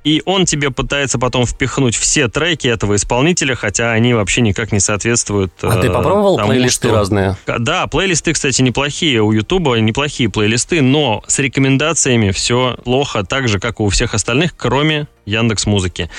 и 0.03 0.21
он 0.25 0.45
тебе 0.45 0.71
пытается 0.71 1.19
потом 1.19 1.45
впихнуть 1.45 1.95
все 1.95 2.29
треки 2.29 2.67
этого 2.67 2.95
исполнителя, 2.95 3.55
хотя 3.55 3.91
они 3.91 4.13
вообще 4.13 4.39
никак 4.39 4.71
не 4.71 4.79
соответствуют. 4.79 5.51
А 5.61 5.81
ты 5.81 5.87
э, 5.87 5.91
попробовал 5.91 6.37
тому, 6.37 6.49
плейлисты 6.49 6.87
что... 6.87 6.95
разные? 6.95 7.37
Да, 7.45 7.87
плейлисты, 7.87 8.31
кстати, 8.31 8.61
неплохие 8.61 9.21
у 9.21 9.33
Ютуба, 9.33 9.75
неплохие 9.75 10.29
плейлисты, 10.29 10.81
но 10.81 11.23
с 11.27 11.39
рекомендациями 11.39 12.31
все 12.31 12.77
плохо, 12.85 13.23
так 13.23 13.49
же, 13.49 13.59
как 13.59 13.81
и 13.81 13.83
у 13.83 13.89
всех 13.89 14.13
остальных, 14.13 14.55
кроме 14.55 15.07
Яндекс 15.27 15.65
Музыки. 15.65 16.09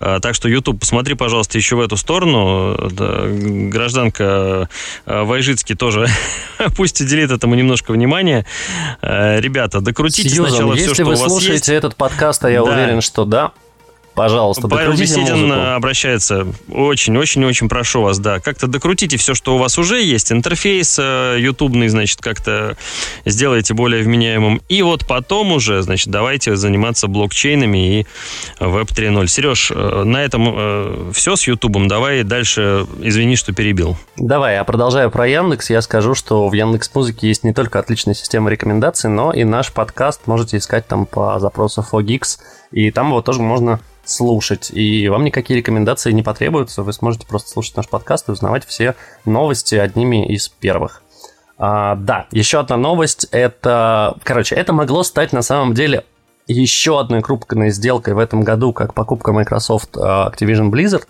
А, 0.00 0.20
так 0.20 0.34
что 0.34 0.48
YouTube, 0.48 0.80
посмотри, 0.80 1.14
пожалуйста, 1.14 1.58
еще 1.58 1.76
в 1.76 1.80
эту 1.80 1.96
сторону. 1.96 2.76
Гражданка 3.70 4.68
а, 5.04 5.24
Вайжицкий 5.24 5.74
тоже 5.74 6.06
пусть 6.76 7.00
уделит 7.00 7.30
этому 7.30 7.54
немножко 7.54 7.92
внимания. 7.92 8.46
А, 9.02 9.38
ребята, 9.40 9.80
докрутите 9.80 10.28
Сьюзан, 10.28 10.50
сначала 10.50 10.76
все, 10.76 10.94
что 10.94 11.04
у 11.04 11.06
вас 11.06 11.18
есть. 11.18 11.22
Если 11.22 11.34
вы 11.34 11.40
слушаете 11.40 11.74
этот 11.74 11.96
подкаст, 11.96 12.44
а 12.44 12.50
я 12.50 12.64
да. 12.64 12.72
уверен, 12.72 13.00
что 13.00 13.24
да, 13.24 13.52
Пожалуйста, 14.14 14.68
Павел 14.68 14.92
Беседин 14.92 15.48
музыку. 15.48 15.60
обращается. 15.74 16.46
Очень-очень-очень 16.68 17.68
прошу 17.68 18.02
вас, 18.02 18.18
да. 18.18 18.38
Как-то 18.38 18.68
докрутите 18.68 19.16
все, 19.16 19.34
что 19.34 19.56
у 19.56 19.58
вас 19.58 19.76
уже 19.76 20.00
есть. 20.00 20.30
Интерфейс 20.30 20.98
э, 21.00 21.36
ютубный, 21.40 21.88
значит, 21.88 22.20
как-то 22.20 22.76
сделайте 23.24 23.74
более 23.74 24.02
вменяемым. 24.02 24.60
И 24.68 24.82
вот 24.82 25.06
потом 25.06 25.52
уже, 25.52 25.82
значит, 25.82 26.08
давайте 26.08 26.54
заниматься 26.54 27.08
блокчейнами 27.08 28.00
и 28.00 28.06
Web 28.60 28.86
3.0. 28.86 29.26
Сереж, 29.26 29.72
э, 29.74 30.04
на 30.04 30.22
этом 30.22 30.54
э, 30.56 31.10
все 31.12 31.34
с 31.34 31.46
ютубом. 31.48 31.88
Давай 31.88 32.22
дальше, 32.22 32.86
извини, 33.00 33.34
что 33.34 33.52
перебил. 33.52 33.96
Давай, 34.16 34.54
я 34.54 34.64
продолжаю 34.64 35.10
про 35.10 35.26
Яндекс. 35.26 35.70
Я 35.70 35.82
скажу, 35.82 36.14
что 36.14 36.48
в 36.48 36.52
Яндекс 36.52 36.90
Музыке 36.94 37.26
есть 37.26 37.42
не 37.42 37.52
только 37.52 37.80
отличная 37.80 38.14
система 38.14 38.48
рекомендаций, 38.48 39.10
но 39.10 39.32
и 39.32 39.42
наш 39.42 39.72
подкаст 39.72 40.26
можете 40.26 40.58
искать 40.58 40.86
там 40.86 41.04
по 41.04 41.40
запросу 41.40 41.84
Fogix. 41.90 42.38
И 42.70 42.90
там 42.90 43.08
его 43.08 43.20
тоже 43.20 43.42
можно 43.42 43.80
слушать, 44.04 44.70
и 44.70 45.08
вам 45.08 45.24
никакие 45.24 45.58
рекомендации 45.58 46.12
не 46.12 46.22
потребуются, 46.22 46.82
вы 46.82 46.92
сможете 46.92 47.26
просто 47.26 47.50
слушать 47.50 47.76
наш 47.76 47.88
подкаст 47.88 48.28
и 48.28 48.32
узнавать 48.32 48.64
все 48.66 48.94
новости 49.24 49.74
одними 49.74 50.26
из 50.26 50.48
первых. 50.48 51.02
А, 51.56 51.94
да, 51.96 52.26
еще 52.30 52.60
одна 52.60 52.76
новость, 52.76 53.26
это, 53.30 54.16
короче, 54.22 54.54
это 54.54 54.72
могло 54.72 55.02
стать 55.02 55.32
на 55.32 55.42
самом 55.42 55.74
деле 55.74 56.04
еще 56.46 57.00
одной 57.00 57.22
крупной 57.22 57.70
сделкой 57.70 58.14
в 58.14 58.18
этом 58.18 58.42
году, 58.42 58.72
как 58.72 58.94
покупка 58.94 59.32
Microsoft 59.32 59.96
а, 59.96 60.30
Activision 60.30 60.70
Blizzard, 60.70 61.06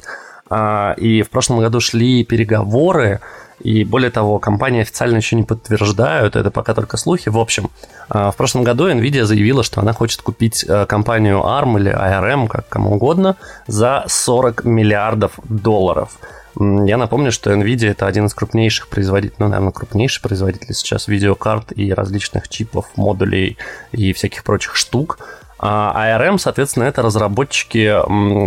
а, 0.50 0.94
и 0.96 1.22
в 1.22 1.30
прошлом 1.30 1.60
году 1.60 1.80
шли 1.80 2.24
переговоры 2.24 3.20
и 3.60 3.84
более 3.84 4.10
того, 4.10 4.38
компания 4.38 4.82
официально 4.82 5.16
еще 5.16 5.36
не 5.36 5.42
подтверждают, 5.42 6.36
это 6.36 6.50
пока 6.50 6.74
только 6.74 6.96
слухи. 6.96 7.28
В 7.28 7.38
общем, 7.38 7.70
а, 8.08 8.30
в 8.30 8.36
прошлом 8.36 8.64
году 8.64 8.88
Nvidia 8.90 9.24
заявила, 9.24 9.62
что 9.62 9.80
она 9.80 9.92
хочет 9.92 10.22
купить 10.22 10.64
э, 10.68 10.86
компанию 10.86 11.38
ARM 11.38 11.78
или 11.78 11.92
ARM, 11.92 12.48
как 12.48 12.68
кому 12.68 12.94
угодно, 12.94 13.36
за 13.66 14.04
40 14.06 14.64
миллиардов 14.64 15.38
долларов. 15.44 16.18
Я 16.56 16.96
напомню, 16.98 17.32
что 17.32 17.52
Nvidia 17.52 17.90
это 17.90 18.06
один 18.06 18.26
из 18.26 18.34
крупнейших 18.34 18.88
производителей, 18.88 19.36
ну, 19.38 19.48
наверное, 19.48 19.72
крупнейший 19.72 20.22
производитель 20.22 20.72
сейчас 20.72 21.08
видеокарт 21.08 21.72
и 21.72 21.92
различных 21.92 22.48
чипов, 22.48 22.86
модулей 22.94 23.56
и 23.90 24.12
всяких 24.12 24.44
прочих 24.44 24.76
штук. 24.76 25.18
А 25.66 26.18
ARM, 26.18 26.36
соответственно, 26.36 26.84
это 26.84 27.00
разработчики 27.00 27.86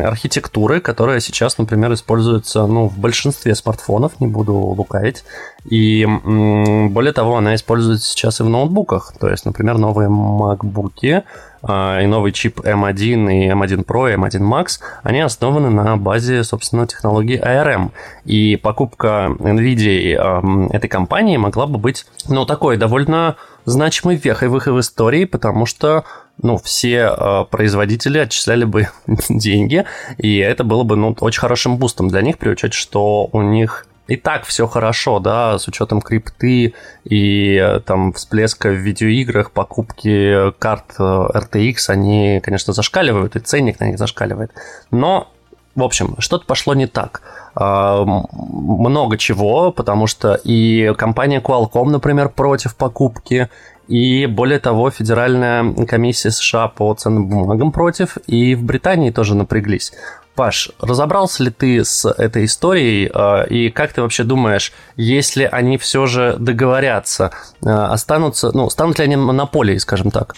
архитектуры, 0.05 0.79
которая 0.79 1.19
сейчас, 1.19 1.57
например, 1.57 1.91
используется 1.93 2.67
ну, 2.67 2.89
в 2.89 2.99
большинстве 2.99 3.55
смартфонов, 3.55 4.19
не 4.19 4.27
буду 4.27 4.53
лукавить. 4.53 5.23
И 5.65 6.05
более 6.05 7.13
того, 7.13 7.37
она 7.37 7.55
используется 7.55 8.07
сейчас 8.07 8.39
и 8.39 8.43
в 8.43 8.49
ноутбуках. 8.49 9.13
То 9.19 9.29
есть, 9.29 9.45
например, 9.45 9.79
новые 9.79 10.09
MacBook 10.09 11.23
а, 11.63 12.01
и 12.01 12.05
новый 12.05 12.33
чип 12.33 12.59
M1 12.59 12.93
и 13.33 13.49
M1 13.49 13.83
Pro 13.83 14.13
и 14.13 14.15
M1 14.15 14.41
Max, 14.41 14.79
они 15.01 15.21
основаны 15.21 15.71
на 15.71 15.97
базе, 15.97 16.43
собственно, 16.43 16.85
технологии 16.85 17.43
ARM. 17.43 17.89
И 18.25 18.57
покупка 18.57 19.35
NVIDIA 19.39 20.69
этой 20.71 20.87
компании 20.87 21.37
могла 21.37 21.65
бы 21.65 21.79
быть, 21.79 22.05
ну, 22.29 22.45
такой 22.45 22.77
довольно 22.77 23.37
значимой 23.65 24.17
вехой 24.17 24.49
в 24.49 24.57
их 24.57 24.67
истории, 24.67 25.25
потому 25.25 25.65
что 25.65 26.05
ну, 26.41 26.57
все 26.57 27.11
э, 27.17 27.45
производители 27.49 28.19
отчисляли 28.19 28.65
бы 28.65 28.89
деньги, 29.29 29.85
и 30.17 30.37
это 30.37 30.63
было 30.63 30.83
бы, 30.83 30.95
ну, 30.95 31.15
очень 31.19 31.41
хорошим 31.41 31.77
бустом 31.77 32.07
для 32.09 32.21
них, 32.21 32.37
при 32.37 32.49
учете, 32.49 32.77
что 32.77 33.29
у 33.31 33.41
них 33.41 33.85
и 34.07 34.15
так 34.15 34.45
все 34.45 34.67
хорошо, 34.67 35.19
да, 35.19 35.59
с 35.59 35.67
учетом 35.67 36.01
крипты 36.01 36.73
и 37.03 37.55
э, 37.55 37.79
там 37.81 38.13
всплеска 38.13 38.69
в 38.69 38.75
видеоиграх, 38.75 39.51
покупки 39.51 40.51
карт 40.59 40.95
э, 40.97 41.03
RTX, 41.03 41.75
они, 41.89 42.39
конечно, 42.41 42.73
зашкаливают, 42.73 43.35
и 43.35 43.39
ценник 43.39 43.79
на 43.79 43.85
них 43.85 43.97
зашкаливает. 43.97 44.51
Но, 44.91 45.29
в 45.75 45.83
общем, 45.83 46.15
что-то 46.19 46.45
пошло 46.45 46.73
не 46.73 46.87
так. 46.87 47.21
Э, 47.59 48.05
много 48.31 49.17
чего, 49.17 49.71
потому 49.71 50.07
что 50.07 50.39
и 50.41 50.93
компания 50.97 51.41
Qualcomm, 51.41 51.89
например, 51.89 52.29
против 52.29 52.77
покупки, 52.77 53.49
и 53.87 54.25
более 54.25 54.59
того, 54.59 54.89
Федеральная 54.91 55.73
комиссия 55.85 56.31
США 56.31 56.67
по 56.67 56.93
ценным 56.93 57.27
бумагам 57.27 57.71
против, 57.71 58.17
и 58.27 58.55
в 58.55 58.63
Британии 58.63 59.11
тоже 59.11 59.35
напряглись. 59.35 59.93
Паш, 60.35 60.69
разобрался 60.79 61.43
ли 61.43 61.49
ты 61.49 61.83
с 61.83 62.07
этой 62.07 62.45
историей, 62.45 63.09
э, 63.11 63.47
и 63.47 63.69
как 63.71 63.93
ты 63.93 64.01
вообще 64.01 64.23
думаешь, 64.23 64.71
если 64.95 65.45
они 65.45 65.77
все 65.77 66.05
же 66.05 66.35
договорятся, 66.37 67.31
э, 67.63 67.69
останутся, 67.69 68.51
ну, 68.53 68.69
станут 68.69 68.99
ли 68.99 69.05
они 69.05 69.15
монополией, 69.15 69.79
скажем 69.79 70.11
так? 70.11 70.35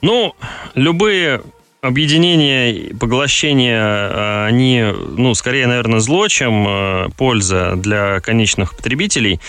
Ну, 0.00 0.34
любые 0.74 1.42
объединение, 1.86 2.94
поглощение, 2.94 3.78
а, 3.80 4.46
они, 4.46 4.84
ну, 5.16 5.34
скорее, 5.34 5.66
наверное, 5.66 6.00
зло, 6.00 6.28
чем 6.28 6.66
а, 6.68 7.08
польза 7.16 7.74
для 7.76 8.20
конечных 8.20 8.76
потребителей. 8.76 9.40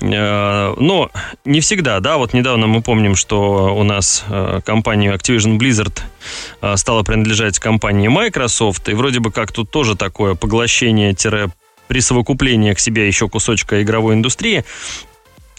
А, 0.00 0.74
но 0.78 1.10
не 1.44 1.60
всегда, 1.60 1.98
да, 2.00 2.16
вот 2.16 2.32
недавно 2.34 2.66
мы 2.66 2.82
помним, 2.82 3.14
что 3.16 3.76
у 3.76 3.84
нас 3.84 4.24
компания 4.64 5.12
Activision 5.12 5.58
Blizzard 5.58 6.00
стала 6.76 7.02
принадлежать 7.02 7.58
компании 7.58 8.08
Microsoft, 8.08 8.88
и 8.88 8.94
вроде 8.94 9.20
бы 9.20 9.30
как 9.32 9.52
тут 9.52 9.70
тоже 9.70 9.96
такое 9.96 10.34
поглощение-присовокупление 10.34 12.74
к 12.74 12.80
себе 12.80 13.06
еще 13.06 13.28
кусочка 13.28 13.82
игровой 13.82 14.14
индустрии. 14.14 14.64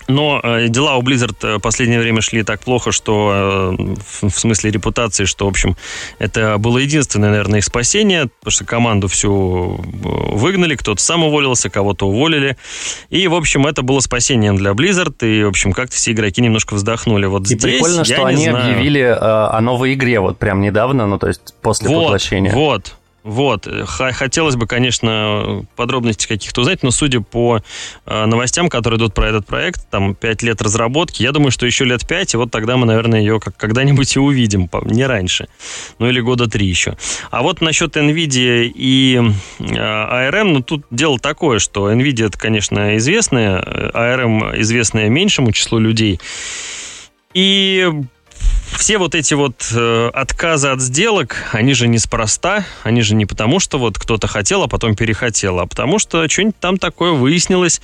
Но 0.09 0.41
э, 0.43 0.67
дела 0.69 0.97
у 0.97 1.03
Blizzard 1.03 1.37
э, 1.43 1.57
в 1.57 1.59
последнее 1.59 1.99
время 1.99 2.21
шли 2.21 2.41
так 2.43 2.61
плохо, 2.61 2.91
что 2.91 3.75
э, 3.77 4.27
в, 4.27 4.31
смысле 4.31 4.71
репутации, 4.71 5.25
что, 5.25 5.45
в 5.45 5.49
общем, 5.49 5.77
это 6.17 6.57
было 6.57 6.79
единственное, 6.79 7.29
наверное, 7.29 7.59
их 7.59 7.65
спасение, 7.65 8.27
потому 8.39 8.51
что 8.51 8.65
команду 8.65 9.07
всю 9.07 9.77
э, 9.77 9.81
выгнали, 10.35 10.75
кто-то 10.75 11.01
сам 11.01 11.23
уволился, 11.23 11.69
кого-то 11.69 12.07
уволили. 12.07 12.57
И, 13.11 13.27
в 13.27 13.35
общем, 13.35 13.67
это 13.67 13.83
было 13.83 13.99
спасением 13.99 14.55
для 14.57 14.71
Blizzard, 14.71 15.15
и, 15.23 15.43
в 15.43 15.49
общем, 15.49 15.73
как-то 15.73 15.95
все 15.95 16.11
игроки 16.11 16.41
немножко 16.41 16.73
вздохнули. 16.73 17.27
Вот 17.27 17.43
и 17.43 17.55
здесь, 17.55 17.61
прикольно, 17.61 18.03
что 18.03 18.25
они 18.25 18.45
знаю. 18.45 18.71
объявили 18.71 19.01
э, 19.01 19.13
о 19.15 19.61
новой 19.61 19.93
игре 19.93 20.19
вот 20.19 20.39
прям 20.39 20.61
недавно, 20.61 21.05
ну, 21.05 21.19
то 21.19 21.27
есть 21.27 21.53
после 21.61 21.87
вот, 21.87 22.05
поглощения. 22.05 22.51
Вот, 22.51 22.95
вот. 23.23 23.67
Хотелось 23.85 24.55
бы, 24.55 24.67
конечно, 24.67 25.65
подробности 25.75 26.27
каких-то 26.27 26.61
узнать, 26.61 26.83
но 26.83 26.91
судя 26.91 27.21
по 27.21 27.61
э, 28.05 28.25
новостям, 28.25 28.69
которые 28.69 28.97
идут 28.97 29.13
про 29.13 29.29
этот 29.29 29.45
проект, 29.45 29.89
там 29.89 30.15
5 30.15 30.43
лет 30.43 30.61
разработки, 30.61 31.21
я 31.23 31.31
думаю, 31.31 31.51
что 31.51 31.65
еще 31.65 31.85
лет 31.85 32.07
5, 32.07 32.33
и 32.33 32.37
вот 32.37 32.51
тогда 32.51 32.77
мы, 32.77 32.85
наверное, 32.85 33.19
ее 33.19 33.39
как 33.39 33.57
когда-нибудь 33.57 34.15
и 34.15 34.19
увидим, 34.19 34.69
не 34.85 35.05
раньше. 35.05 35.47
Ну 35.99 36.07
или 36.07 36.21
года 36.21 36.49
3 36.49 36.65
еще. 36.65 36.97
А 37.29 37.41
вот 37.41 37.61
насчет 37.61 37.97
NVIDIA 37.97 38.71
и 38.73 39.19
э, 39.59 39.63
ARM, 39.63 40.53
ну 40.53 40.61
тут 40.61 40.85
дело 40.91 41.19
такое, 41.19 41.59
что 41.59 41.91
NVIDIA 41.91 42.27
это, 42.27 42.39
конечно, 42.39 42.97
известная, 42.97 43.61
ARM 43.61 44.59
известная 44.61 45.09
меньшему 45.09 45.51
числу 45.51 45.79
людей. 45.79 46.19
И 47.33 47.87
все 48.79 48.97
вот 48.97 49.13
эти 49.13 49.33
вот 49.33 49.71
э, 49.75 50.09
отказы 50.13 50.69
от 50.69 50.81
сделок, 50.81 51.35
они 51.51 51.73
же 51.73 51.87
неспроста, 51.87 52.65
они 52.83 53.01
же 53.01 53.13
не 53.13 53.25
потому, 53.25 53.59
что 53.59 53.77
вот 53.77 53.97
кто-то 53.97 54.27
хотел, 54.27 54.63
а 54.63 54.67
потом 54.67 54.95
перехотел, 54.95 55.59
а 55.59 55.65
потому 55.65 55.99
что 55.99 56.27
что-нибудь 56.29 56.57
там 56.59 56.77
такое 56.77 57.11
выяснилось, 57.11 57.81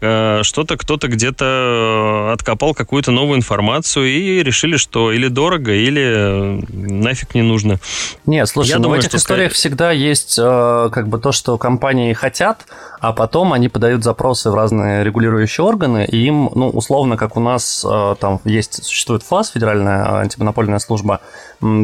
э, 0.00 0.40
что-то 0.42 0.76
кто-то 0.76 1.08
где-то 1.08 1.44
э, 1.44 2.32
откопал 2.32 2.74
какую-то 2.74 3.10
новую 3.10 3.38
информацию 3.38 4.06
и 4.06 4.42
решили, 4.42 4.76
что 4.76 5.10
или 5.10 5.28
дорого, 5.28 5.72
или 5.72 6.02
э, 6.02 6.62
нафиг 6.70 7.34
не 7.34 7.42
нужно. 7.42 7.78
Нет, 8.24 8.48
слушай, 8.48 8.70
Я 8.70 8.76
ну 8.76 8.84
думаю, 8.84 9.00
в 9.00 9.04
этих 9.04 9.10
что 9.10 9.18
историях 9.18 9.50
скорее... 9.50 9.54
всегда 9.54 9.90
есть 9.90 10.38
э, 10.38 10.88
как 10.92 11.08
бы 11.08 11.18
то, 11.18 11.32
что 11.32 11.58
компании 11.58 12.12
хотят, 12.12 12.66
а 13.00 13.12
потом 13.12 13.52
они 13.52 13.68
подают 13.68 14.04
запросы 14.04 14.50
в 14.50 14.54
разные 14.54 15.04
регулирующие 15.04 15.64
органы, 15.64 16.06
и 16.06 16.16
им, 16.26 16.50
ну, 16.54 16.68
условно, 16.68 17.16
как 17.16 17.36
у 17.36 17.40
нас 17.40 17.84
э, 17.84 18.14
там 18.20 18.40
есть, 18.44 18.84
существует 18.84 19.22
ФАС, 19.22 19.50
Федеральная 19.50 20.05
антимонопольная 20.20 20.78
служба, 20.78 21.20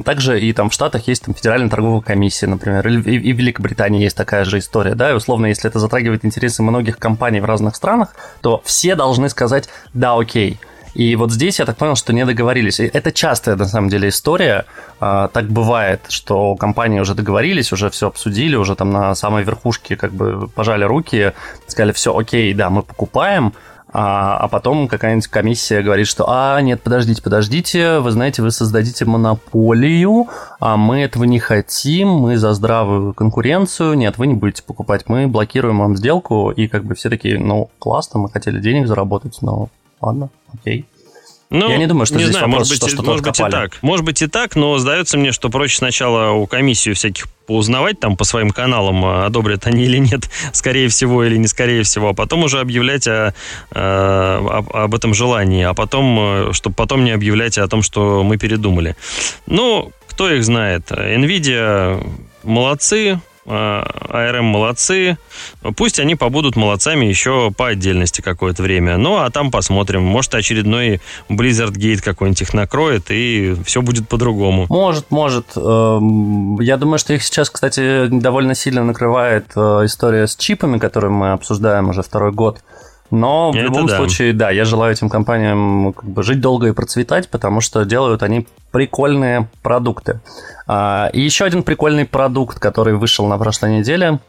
также 0.05 0.41
и 0.41 0.53
там 0.53 0.71
в 0.71 0.73
Штатах 0.75 1.07
есть 1.09 1.25
там 1.25 1.35
Федеральная 1.35 1.69
торговая 1.69 2.01
комиссия, 2.01 2.47
например, 2.47 2.87
и, 2.87 2.95
и 2.95 3.33
в 3.33 3.39
Великобритании 3.39 4.03
есть 4.03 4.17
такая 4.17 4.45
же 4.45 4.59
история, 4.59 4.95
да, 4.95 5.11
и 5.11 5.15
условно, 5.15 5.47
если 5.47 5.69
это 5.69 5.79
затрагивает 5.79 6.25
интересы 6.25 6.63
многих 6.63 6.99
компаний 6.99 7.41
в 7.41 7.45
разных 7.45 7.77
странах, 7.77 8.15
то 8.41 8.63
все 8.65 8.95
должны 8.95 9.29
сказать 9.29 9.69
«да, 9.93 10.15
окей», 10.17 10.59
и 10.95 11.17
вот 11.17 11.33
здесь 11.33 11.59
я 11.59 11.65
так 11.65 11.77
понял, 11.77 11.97
что 11.97 12.13
не 12.13 12.25
договорились. 12.25 12.81
И 12.81 12.85
это 12.85 13.13
частая, 13.13 13.57
на 13.57 13.65
самом 13.65 13.89
деле, 13.89 14.09
история. 14.09 14.67
А, 15.01 15.29
так 15.29 15.47
бывает, 15.47 16.03
что 16.09 16.55
компании 16.57 17.01
уже 17.01 17.15
договорились, 17.15 17.73
уже 17.73 17.89
все 17.89 18.09
обсудили, 18.09 18.57
уже 18.57 18.75
там 18.75 18.91
на 18.91 19.15
самой 19.15 19.43
верхушке 19.43 19.97
как 19.97 20.13
бы 20.13 20.49
пожали 20.49 20.85
руки, 20.85 21.33
сказали, 21.67 21.93
все, 21.93 22.17
окей, 22.17 22.53
да, 22.53 22.69
мы 22.69 22.83
покупаем, 22.83 23.55
а, 23.93 24.37
а 24.39 24.49
потом 24.49 24.89
какая-нибудь 24.89 25.27
комиссия 25.29 25.83
говорит, 25.83 26.07
что 26.07 26.25
«А, 26.29 26.61
нет, 26.61 26.83
подождите, 26.83 27.23
подождите, 27.23 27.99
вы 27.99 28.11
знаете, 28.11 28.43
вы 28.43 28.51
создадите 28.51 29.05
монополию, 29.05 30.29
а 30.61 30.77
мы 30.77 31.01
этого 31.01 31.25
не 31.25 31.39
хотим, 31.39 32.09
мы 32.09 32.39
за 32.39 32.55
здравую 32.55 33.13
конкуренцию, 33.13 33.95
нет, 33.95 34.17
вы 34.17 34.27
не 34.29 34.35
будете 34.35 34.63
покупать, 34.63 35.05
мы 35.09 35.29
блокируем 35.29 35.79
вам 35.81 35.97
сделку», 35.97 36.51
и 36.51 36.69
как 36.69 36.85
бы 36.85 36.95
все 36.95 37.11
такие 37.11 37.39
«Ну, 37.39 37.71
классно, 37.79 38.21
мы 38.21 38.31
хотели 38.31 38.61
денег 38.61 38.87
заработать, 38.87 39.39
но 39.43 39.69
ладно, 40.01 40.31
окей». 40.55 40.87
Ну, 41.53 41.69
я 41.69 41.77
не 41.77 41.87
думаю, 41.87 42.07
что 42.07 42.17
не 42.17 42.25
здесь 42.25 42.33
знаю, 42.35 42.47
вопрос, 42.47 42.71
может 42.71 42.83
быть, 42.83 42.93
что 42.93 43.03
может 43.03 43.25
быть 43.25 43.39
и 43.39 43.51
так. 43.51 43.79
Может 43.83 44.05
быть 44.07 44.23
и 44.23 44.27
так, 44.27 44.57
но 44.57 44.79
сдается 44.79 45.19
мне, 45.19 45.33
что 45.33 45.51
проще 45.51 45.77
сначала 45.77 46.31
у 46.31 46.47
комиссию 46.47 46.95
всяких 46.95 47.27
поузнавать 47.47 48.01
там 48.01 48.17
по 48.17 48.25
своим 48.25 48.51
каналам, 48.53 49.05
а, 49.05 49.27
одобрят 49.27 49.67
они 49.67 49.85
или 49.85 49.99
нет, 49.99 50.31
скорее 50.55 50.89
всего 50.89 51.25
или 51.25 51.37
не 51.37 51.47
скорее 51.47 51.83
всего, 51.83 52.09
а 52.09 52.15
потом 52.15 52.45
уже 52.45 52.59
объявлять 52.59 53.07
о, 53.07 53.35
о, 53.71 54.65
об 54.73 54.95
этом 54.95 55.13
желании, 55.13 55.65
а 55.65 55.75
потом, 55.75 56.19
э, 56.19 56.53
чтобы 56.55 56.75
потом 56.75 57.05
не 57.05 57.11
объявлять 57.11 57.59
о 57.59 57.69
том, 57.69 57.83
что 57.83 58.23
мы 58.23 58.39
передумали. 58.39 58.97
Ну, 59.45 59.93
кто 60.09 60.31
их 60.31 60.45
знает? 60.45 60.91
Nvidia 60.91 62.03
молодцы, 62.43 63.21
А, 63.45 64.41
молодцы. 64.43 65.19
Пусть 65.77 65.99
они 65.99 66.15
побудут 66.15 66.57
молодцами 66.57 67.07
еще 67.07 67.51
по 67.51 67.69
отдельности 67.69 68.21
какое-то 68.21 68.63
время. 68.63 68.97
Ну, 68.99 69.17
а 69.19 69.31
там 69.31 69.51
посмотрим. 69.51 70.03
Может, 70.03 70.35
очередной 70.35 71.01
Blizzard 71.29 71.73
Gate 71.73 72.03
какой-нибудь 72.03 72.43
их 72.43 72.55
накроет, 72.55 73.11
и 73.11 73.57
все 73.65 73.83
будет 73.83 74.09
по-другому. 74.09 74.67
Может, 74.69 75.11
может. 75.11 75.47
Эм, 75.57 76.61
я 76.61 76.77
думаю, 76.77 76.99
что 76.99 77.15
их 77.15 77.23
сейчас, 77.25 77.51
кстати, 77.51 78.07
довольно 78.07 78.55
сильно 78.55 78.85
накрывает 78.85 79.47
э, 79.57 79.61
история 79.85 80.27
с 80.27 80.37
чипами, 80.37 80.79
которую 80.79 81.13
мы 81.13 81.33
обсуждаем 81.33 81.89
уже 81.89 82.03
второй 82.03 82.33
год. 82.33 82.61
Но 83.13 83.53
в 83.53 83.57
Это 83.57 83.65
любом 83.65 83.87
да. 83.87 83.99
случае, 83.99 84.33
да, 84.33 84.51
я 84.51 84.65
желаю 84.65 84.93
этим 84.95 85.11
компаниям 85.11 85.93
как 85.93 86.09
бы 86.09 86.23
жить 86.23 86.41
долго 86.41 86.69
и 86.69 86.73
процветать, 86.73 87.29
потому 87.29 87.61
что 87.61 87.85
делают 87.85 88.23
они 88.23 88.47
прикольные 88.71 89.51
продукты. 89.63 90.21
А, 90.75 91.11
и 91.13 91.21
еще 91.21 91.45
один 91.45 91.65
прикольный 91.65 92.07
продукт, 92.07 92.59
который 92.59 92.95
вышел 92.95 93.27
на 93.27 93.37
прошлой 93.37 93.79
неделе, 93.79 94.21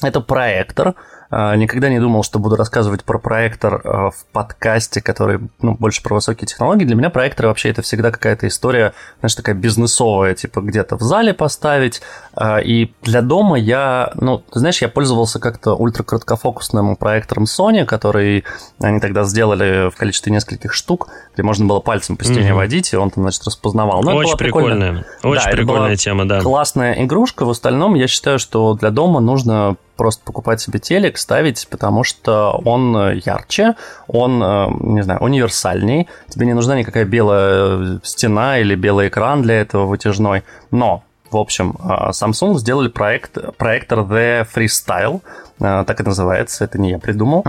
это 0.00 0.22
проектор. 0.22 0.94
А, 1.34 1.56
никогда 1.56 1.88
не 1.88 1.98
думал, 1.98 2.22
что 2.24 2.38
буду 2.38 2.56
рассказывать 2.56 3.04
про 3.04 3.18
проектор 3.18 3.80
а, 3.84 4.10
в 4.10 4.26
подкасте, 4.32 5.00
который 5.00 5.40
ну, 5.62 5.74
больше 5.74 6.02
про 6.02 6.14
высокие 6.16 6.46
технологии. 6.46 6.84
Для 6.84 6.94
меня 6.94 7.08
проекторы 7.08 7.48
вообще 7.48 7.70
это 7.70 7.80
всегда 7.80 8.10
какая-то 8.10 8.46
история, 8.46 8.92
знаешь, 9.20 9.34
такая 9.34 9.54
бизнесовая, 9.54 10.34
типа 10.34 10.60
где-то 10.60 10.96
в 10.96 11.00
зале 11.00 11.32
поставить. 11.32 12.02
А, 12.34 12.58
и 12.58 12.92
для 13.00 13.22
дома 13.22 13.58
я, 13.58 14.12
ну, 14.16 14.38
ты 14.52 14.58
знаешь, 14.58 14.82
я 14.82 14.88
пользовался 14.88 15.40
как-то 15.40 15.74
ультракороткофокусным 15.74 16.96
проектором 16.96 17.44
Sony, 17.44 17.86
который 17.86 18.44
они 18.78 19.00
тогда 19.00 19.24
сделали 19.24 19.88
в 19.88 19.96
количестве 19.96 20.34
нескольких 20.34 20.74
штук, 20.74 21.08
где 21.32 21.42
можно 21.42 21.64
было 21.64 21.80
пальцем 21.80 22.18
по 22.18 22.24
стене 22.24 22.50
mm-hmm. 22.50 22.54
водить, 22.54 22.92
и 22.92 22.96
он 22.96 23.10
там, 23.10 23.24
значит, 23.24 23.42
распознавал. 23.46 24.02
Но 24.02 24.16
Очень 24.16 24.36
прикольная. 24.36 25.06
Очень 25.22 25.44
да, 25.46 25.50
прикольная 25.50 25.96
тема, 25.96 26.28
да. 26.28 26.42
Классная 26.42 27.02
игрушка. 27.02 27.46
В 27.46 27.50
остальном 27.50 27.94
я 27.94 28.06
считаю, 28.06 28.38
что 28.38 28.74
для 28.74 28.90
дома 28.90 29.20
нужно 29.20 29.76
просто 29.96 30.22
покупать 30.24 30.60
себе 30.60 30.78
телек, 30.78 31.18
ставить, 31.18 31.66
потому 31.68 32.04
что 32.04 32.60
он 32.64 32.96
э, 32.96 33.20
ярче, 33.24 33.74
он, 34.06 34.42
э, 34.42 34.66
не 34.80 35.02
знаю, 35.02 35.20
универсальней, 35.20 36.08
тебе 36.28 36.46
не 36.46 36.54
нужна 36.54 36.76
никакая 36.76 37.04
белая 37.04 37.96
э, 37.96 37.98
стена 38.02 38.58
или 38.58 38.74
белый 38.74 39.08
экран 39.08 39.42
для 39.42 39.60
этого 39.60 39.86
вытяжной, 39.86 40.42
но 40.70 41.04
в 41.30 41.36
общем, 41.38 41.78
Samsung 41.80 42.58
сделали 42.58 42.88
проект, 42.88 43.38
проектор 43.56 44.00
The 44.00 44.46
Freestyle, 44.54 45.22
так 45.58 45.98
и 45.98 46.02
называется, 46.02 46.62
это 46.62 46.78
не 46.78 46.90
я 46.90 46.98
придумал, 46.98 47.42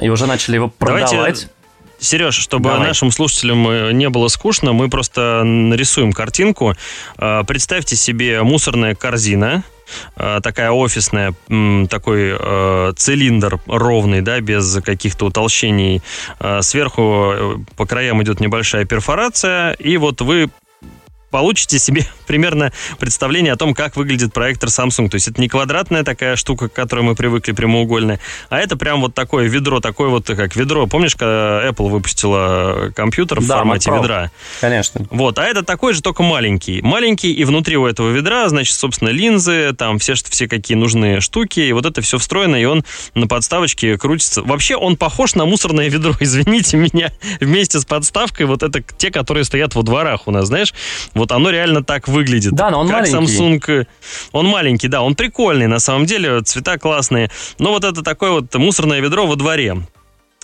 и 0.00 0.08
уже 0.08 0.26
начали 0.26 0.56
его 0.56 0.66
продавать. 0.66 1.12
Давайте... 1.12 1.48
Сереж, 2.00 2.34
чтобы 2.34 2.70
Давай. 2.70 2.88
нашим 2.88 3.12
слушателям 3.12 3.96
не 3.96 4.08
было 4.08 4.26
скучно, 4.26 4.72
мы 4.72 4.88
просто 4.88 5.44
нарисуем 5.44 6.12
картинку. 6.12 6.74
Представьте 7.16 7.94
себе 7.94 8.42
мусорная 8.42 8.96
корзина, 8.96 9.62
такая 10.16 10.70
офисная, 10.70 11.34
такой 11.88 12.36
э, 12.38 12.92
цилиндр 12.96 13.60
ровный, 13.66 14.20
да, 14.20 14.40
без 14.40 14.80
каких-то 14.82 15.26
утолщений. 15.26 16.02
Э, 16.38 16.62
сверху 16.62 17.64
по 17.76 17.86
краям 17.86 18.22
идет 18.22 18.40
небольшая 18.40 18.84
перфорация, 18.84 19.72
и 19.72 19.96
вот 19.96 20.20
вы 20.20 20.50
получите 21.30 21.78
себе 21.78 22.06
примерно 22.26 22.72
представление 22.98 23.52
о 23.52 23.56
том, 23.56 23.74
как 23.74 23.96
выглядит 23.96 24.32
проектор 24.32 24.68
Samsung. 24.68 25.08
То 25.08 25.16
есть 25.16 25.28
это 25.28 25.40
не 25.40 25.48
квадратная 25.48 26.04
такая 26.04 26.36
штука, 26.36 26.68
к 26.68 26.72
которой 26.72 27.02
мы 27.02 27.14
привыкли, 27.14 27.52
прямоугольная, 27.52 28.20
а 28.48 28.58
это 28.58 28.76
прям 28.76 29.00
вот 29.00 29.14
такое 29.14 29.48
ведро, 29.48 29.80
такое 29.80 30.08
вот 30.08 30.26
как 30.26 30.56
ведро. 30.56 30.86
Помнишь, 30.86 31.16
когда 31.16 31.66
Apple 31.68 31.88
выпустила 31.88 32.92
компьютер 32.94 33.40
в 33.40 33.46
да, 33.46 33.58
формате 33.58 33.90
ведра? 33.90 34.30
Конечно. 34.60 35.06
Вот, 35.10 35.38
а 35.38 35.44
это 35.44 35.62
такой 35.62 35.94
же, 35.94 36.02
только 36.02 36.22
маленький. 36.22 36.82
Маленький, 36.82 37.32
и 37.32 37.44
внутри 37.44 37.76
у 37.76 37.86
этого 37.86 38.10
ведра, 38.10 38.48
значит, 38.48 38.74
собственно, 38.74 39.08
линзы, 39.08 39.72
там 39.72 39.98
все, 39.98 40.14
все 40.14 40.48
какие 40.48 40.76
нужные 40.76 41.20
штуки, 41.20 41.60
и 41.60 41.72
вот 41.72 41.86
это 41.86 42.00
все 42.00 42.18
встроено, 42.18 42.56
и 42.56 42.64
он 42.64 42.84
на 43.14 43.26
подставочке 43.26 43.96
крутится. 43.98 44.42
Вообще 44.42 44.76
он 44.76 44.96
похож 44.96 45.34
на 45.34 45.44
мусорное 45.44 45.88
ведро, 45.88 46.14
извините 46.20 46.76
меня, 46.76 47.12
вместе 47.40 47.78
с 47.78 47.84
подставкой, 47.84 48.46
вот 48.46 48.62
это 48.62 48.82
те, 48.98 49.10
которые 49.10 49.44
стоят 49.44 49.74
во 49.74 49.82
дворах 49.82 50.26
у 50.26 50.30
нас, 50.30 50.46
знаешь, 50.46 50.74
вот 51.20 51.32
оно 51.32 51.50
реально 51.50 51.84
так 51.84 52.08
выглядит. 52.08 52.52
Да, 52.54 52.70
но 52.70 52.80
он 52.80 52.88
как 52.88 53.00
маленький. 53.00 53.38
Samsung. 53.38 53.86
Он 54.32 54.46
маленький, 54.46 54.88
да, 54.88 55.02
он 55.02 55.14
прикольный 55.14 55.66
на 55.66 55.78
самом 55.78 56.06
деле, 56.06 56.40
цвета 56.40 56.78
классные. 56.78 57.30
Но 57.58 57.70
вот 57.70 57.84
это 57.84 58.02
такое 58.02 58.30
вот 58.30 58.54
мусорное 58.54 59.00
ведро 59.00 59.26
во 59.26 59.36
дворе 59.36 59.76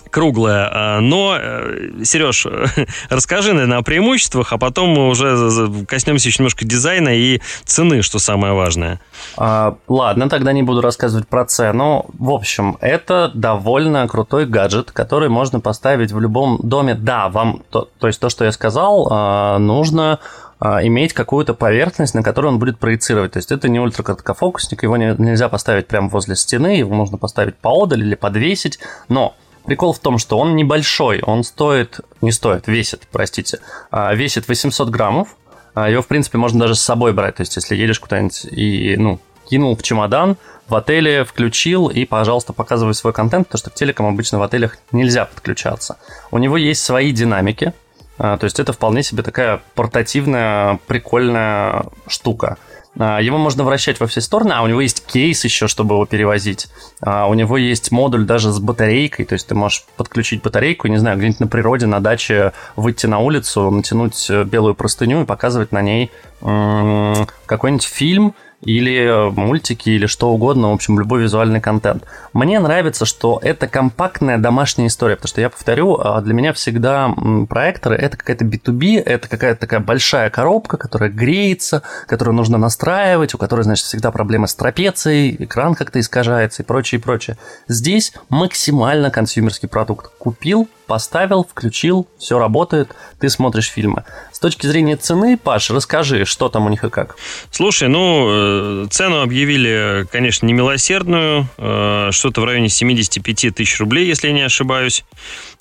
круглая. 0.09 0.99
Но, 1.01 1.37
э, 1.39 2.03
Сереж, 2.03 2.47
расскажи, 3.09 3.53
наверное, 3.53 3.79
о 3.79 3.83
преимуществах, 3.83 4.53
а 4.53 4.57
потом 4.57 4.89
мы 4.89 5.09
уже 5.09 5.85
коснемся 5.85 6.29
еще 6.29 6.43
немножко 6.43 6.65
дизайна 6.65 7.09
и 7.09 7.41
цены, 7.65 8.01
что 8.01 8.19
самое 8.19 8.53
важное. 8.53 8.99
А, 9.37 9.75
ладно, 9.87 10.29
тогда 10.29 10.53
не 10.53 10.63
буду 10.63 10.81
рассказывать 10.81 11.27
про 11.27 11.45
цену. 11.45 12.05
В 12.17 12.31
общем, 12.31 12.77
это 12.81 13.31
довольно 13.33 14.07
крутой 14.07 14.45
гаджет, 14.45 14.91
который 14.91 15.29
можно 15.29 15.59
поставить 15.59 16.11
в 16.11 16.19
любом 16.19 16.59
доме. 16.63 16.95
Да, 16.95 17.29
вам, 17.29 17.63
то, 17.69 17.89
то 17.99 18.07
есть 18.07 18.19
то, 18.19 18.29
что 18.29 18.45
я 18.45 18.51
сказал, 18.51 19.07
а, 19.11 19.57
нужно 19.59 20.19
иметь 20.59 21.13
какую-то 21.13 21.53
поверхность, 21.53 22.15
на 22.15 22.23
которую 22.23 22.53
он 22.53 22.59
будет 22.59 22.79
проецировать. 22.79 23.33
То 23.33 23.37
есть 23.37 23.51
это 23.51 23.69
не 23.69 23.79
ультракороткофокусник, 23.79 24.83
его 24.83 24.97
не, 24.97 25.15
нельзя 25.17 25.49
поставить 25.49 25.87
прямо 25.87 26.09
возле 26.09 26.35
стены, 26.35 26.77
его 26.77 26.93
можно 26.93 27.17
поставить 27.17 27.57
поодаль 27.57 28.01
или 28.01 28.15
подвесить, 28.15 28.79
но 29.07 29.35
Прикол 29.67 29.91
в 29.91 29.99
том, 29.99 30.17
что 30.17 30.39
он 30.39 30.55
небольшой, 30.55 31.21
он 31.21 31.43
стоит, 31.43 31.99
не 32.21 32.31
стоит, 32.31 32.67
весит, 32.67 33.05
простите, 33.11 33.59
а, 33.91 34.13
весит 34.13 34.47
800 34.47 34.87
граммов, 34.87 35.35
а, 35.73 35.89
его, 35.89 36.01
в 36.01 36.07
принципе, 36.07 36.37
можно 36.37 36.61
даже 36.61 36.75
с 36.75 36.79
собой 36.79 37.11
брать, 37.11 37.35
то 37.35 37.41
есть 37.41 37.57
если 37.57 37.75
едешь 37.75 37.99
куда-нибудь 37.99 38.45
и, 38.45 38.95
ну, 38.97 39.19
кинул 39.49 39.75
в 39.75 39.83
чемодан, 39.83 40.37
в 40.69 40.75
отеле 40.75 41.25
включил 41.25 41.89
и, 41.89 42.05
пожалуйста, 42.05 42.53
показывай 42.53 42.93
свой 42.93 43.11
контент, 43.11 43.47
потому 43.47 43.59
что 43.59 43.69
к 43.69 43.73
телекам 43.73 44.05
обычно 44.05 44.39
в 44.39 44.43
отелях 44.43 44.77
нельзя 44.93 45.25
подключаться. 45.25 45.97
У 46.31 46.37
него 46.37 46.55
есть 46.55 46.81
свои 46.81 47.11
динамики, 47.11 47.65
а, 47.65 47.73
то 48.17 48.39
есть 48.41 48.59
это 48.59 48.73
вполне 48.73 49.03
себе 49.03 49.23
такая 49.23 49.61
портативная, 49.75 50.79
прикольная 50.87 51.85
штука. 52.07 52.57
А, 52.99 53.19
его 53.21 53.37
можно 53.37 53.63
вращать 53.63 53.99
во 53.99 54.07
все 54.07 54.21
стороны, 54.21 54.53
а 54.53 54.63
у 54.63 54.67
него 54.67 54.81
есть 54.81 55.05
кейс 55.05 55.43
еще, 55.43 55.67
чтобы 55.67 55.95
его 55.95 56.05
перевозить. 56.05 56.67
А, 57.01 57.27
у 57.27 57.33
него 57.33 57.57
есть 57.57 57.91
модуль 57.91 58.25
даже 58.25 58.51
с 58.51 58.59
батарейкой, 58.59 59.25
то 59.25 59.33
есть 59.33 59.47
ты 59.47 59.55
можешь 59.55 59.85
подключить 59.97 60.41
батарейку, 60.41 60.87
не 60.87 60.97
знаю, 60.97 61.17
где-нибудь 61.17 61.39
на 61.39 61.47
природе, 61.47 61.85
на 61.85 61.99
даче, 61.99 62.53
выйти 62.75 63.05
на 63.05 63.19
улицу, 63.19 63.69
натянуть 63.69 64.27
э, 64.29 64.43
белую 64.43 64.75
простыню 64.75 65.21
и 65.21 65.25
показывать 65.25 65.71
на 65.71 65.81
ней 65.81 66.11
какой-нибудь 66.39 67.83
фильм, 67.83 68.35
или 68.61 68.97
э, 68.97 69.29
мультики, 69.29 69.89
или 69.89 70.07
что 70.07 70.29
угодно, 70.29 70.71
в 70.71 70.73
общем, 70.73 70.99
любой 70.99 71.21
визуальный 71.21 71.61
контент. 71.61 72.03
Мне 72.33 72.59
нравится, 72.59 73.05
что 73.05 73.39
это 73.43 73.67
компактная 73.67 74.37
домашняя 74.37 74.87
история, 74.87 75.15
потому 75.15 75.29
что, 75.29 75.41
я 75.41 75.49
повторю, 75.49 75.99
а, 75.99 76.21
для 76.21 76.33
меня 76.33 76.53
всегда 76.53 77.13
проекторы— 77.47 77.95
это 77.97 78.17
какая-то 78.17 78.45
B2B, 78.45 79.01
это 79.01 79.27
какая-то 79.27 79.61
такая 79.61 79.79
большая 79.79 80.29
коробка, 80.29 80.77
которая 80.77 81.09
греется, 81.09 81.83
которую 82.07 82.35
нужно 82.35 82.57
настраивать, 82.57 83.35
у 83.35 83.37
которой, 83.37 83.61
значит, 83.61 83.85
всегда 83.85 84.11
проблемы 84.11 84.47
с 84.47 84.55
трапецией, 84.55 85.35
экран 85.39 85.75
как-то 85.75 85.99
искажается 85.99 86.63
и 86.63 86.65
прочее, 86.65 86.99
и 86.99 87.01
прочее. 87.01 87.37
Здесь 87.67 88.13
максимально 88.29 89.11
консюмерский 89.11 89.69
продукт. 89.69 90.11
Купил, 90.17 90.67
поставил, 90.87 91.43
включил, 91.43 92.07
все 92.17 92.39
работает, 92.39 92.95
ты 93.19 93.29
смотришь 93.29 93.69
фильмы. 93.69 94.03
С 94.31 94.39
точки 94.39 94.65
зрения 94.65 94.95
цены, 94.95 95.37
Паш, 95.37 95.69
расскажи, 95.69 96.25
что 96.25 96.49
там 96.49 96.65
у 96.65 96.69
них 96.69 96.83
и 96.83 96.89
как. 96.89 97.17
Слушай, 97.51 97.89
ну, 97.89 98.83
э, 98.83 98.87
цену 98.89 99.21
объявили, 99.21 100.07
конечно, 100.11 100.45
немилосердную, 100.45 101.47
э, 101.57 102.09
что-то 102.11 102.41
в 102.41 102.45
районе 102.45 102.69
75 102.69 103.51
тысяч 103.51 103.79
рублей, 103.79 104.07
если 104.07 104.27
я 104.27 104.33
не 104.33 104.41
ошибаюсь 104.41 105.03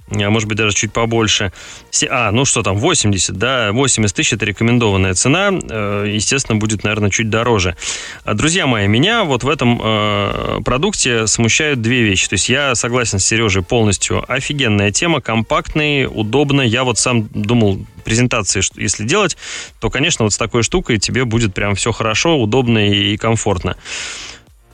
а 0.08 0.30
может 0.30 0.48
быть 0.48 0.56
даже 0.56 0.74
чуть 0.74 0.92
побольше. 0.92 1.52
А, 2.08 2.30
ну 2.30 2.44
что 2.44 2.62
там, 2.62 2.76
80, 2.76 3.36
да, 3.36 3.72
80 3.72 4.14
тысяч 4.14 4.32
это 4.32 4.44
рекомендованная 4.44 5.14
цена, 5.14 5.50
э, 5.50 6.10
естественно, 6.14 6.58
будет, 6.58 6.84
наверное, 6.84 7.10
чуть 7.10 7.28
дороже. 7.28 7.76
А, 8.24 8.34
друзья 8.34 8.66
мои, 8.66 8.86
меня 8.86 9.24
вот 9.24 9.42
в 9.42 9.48
этом 9.48 10.62
продукте 10.64 11.26
смущают 11.26 11.80
две 11.80 12.02
вещи. 12.02 12.28
То 12.28 12.34
есть 12.34 12.48
я 12.48 12.74
согласен 12.74 13.18
с 13.18 13.24
Сережей 13.24 13.62
полностью. 13.62 14.24
Офигенная 14.28 14.92
тема, 14.92 15.15
компактный, 15.20 16.06
удобно. 16.06 16.62
Я 16.62 16.84
вот 16.84 16.98
сам 16.98 17.28
думал, 17.32 17.84
презентации, 18.04 18.62
если 18.80 19.04
делать, 19.04 19.36
то, 19.80 19.90
конечно, 19.90 20.24
вот 20.24 20.32
с 20.32 20.38
такой 20.38 20.62
штукой 20.62 20.98
тебе 20.98 21.24
будет 21.24 21.54
прям 21.54 21.74
все 21.74 21.92
хорошо, 21.92 22.38
удобно 22.38 22.78
и 22.88 23.16
комфортно. 23.16 23.76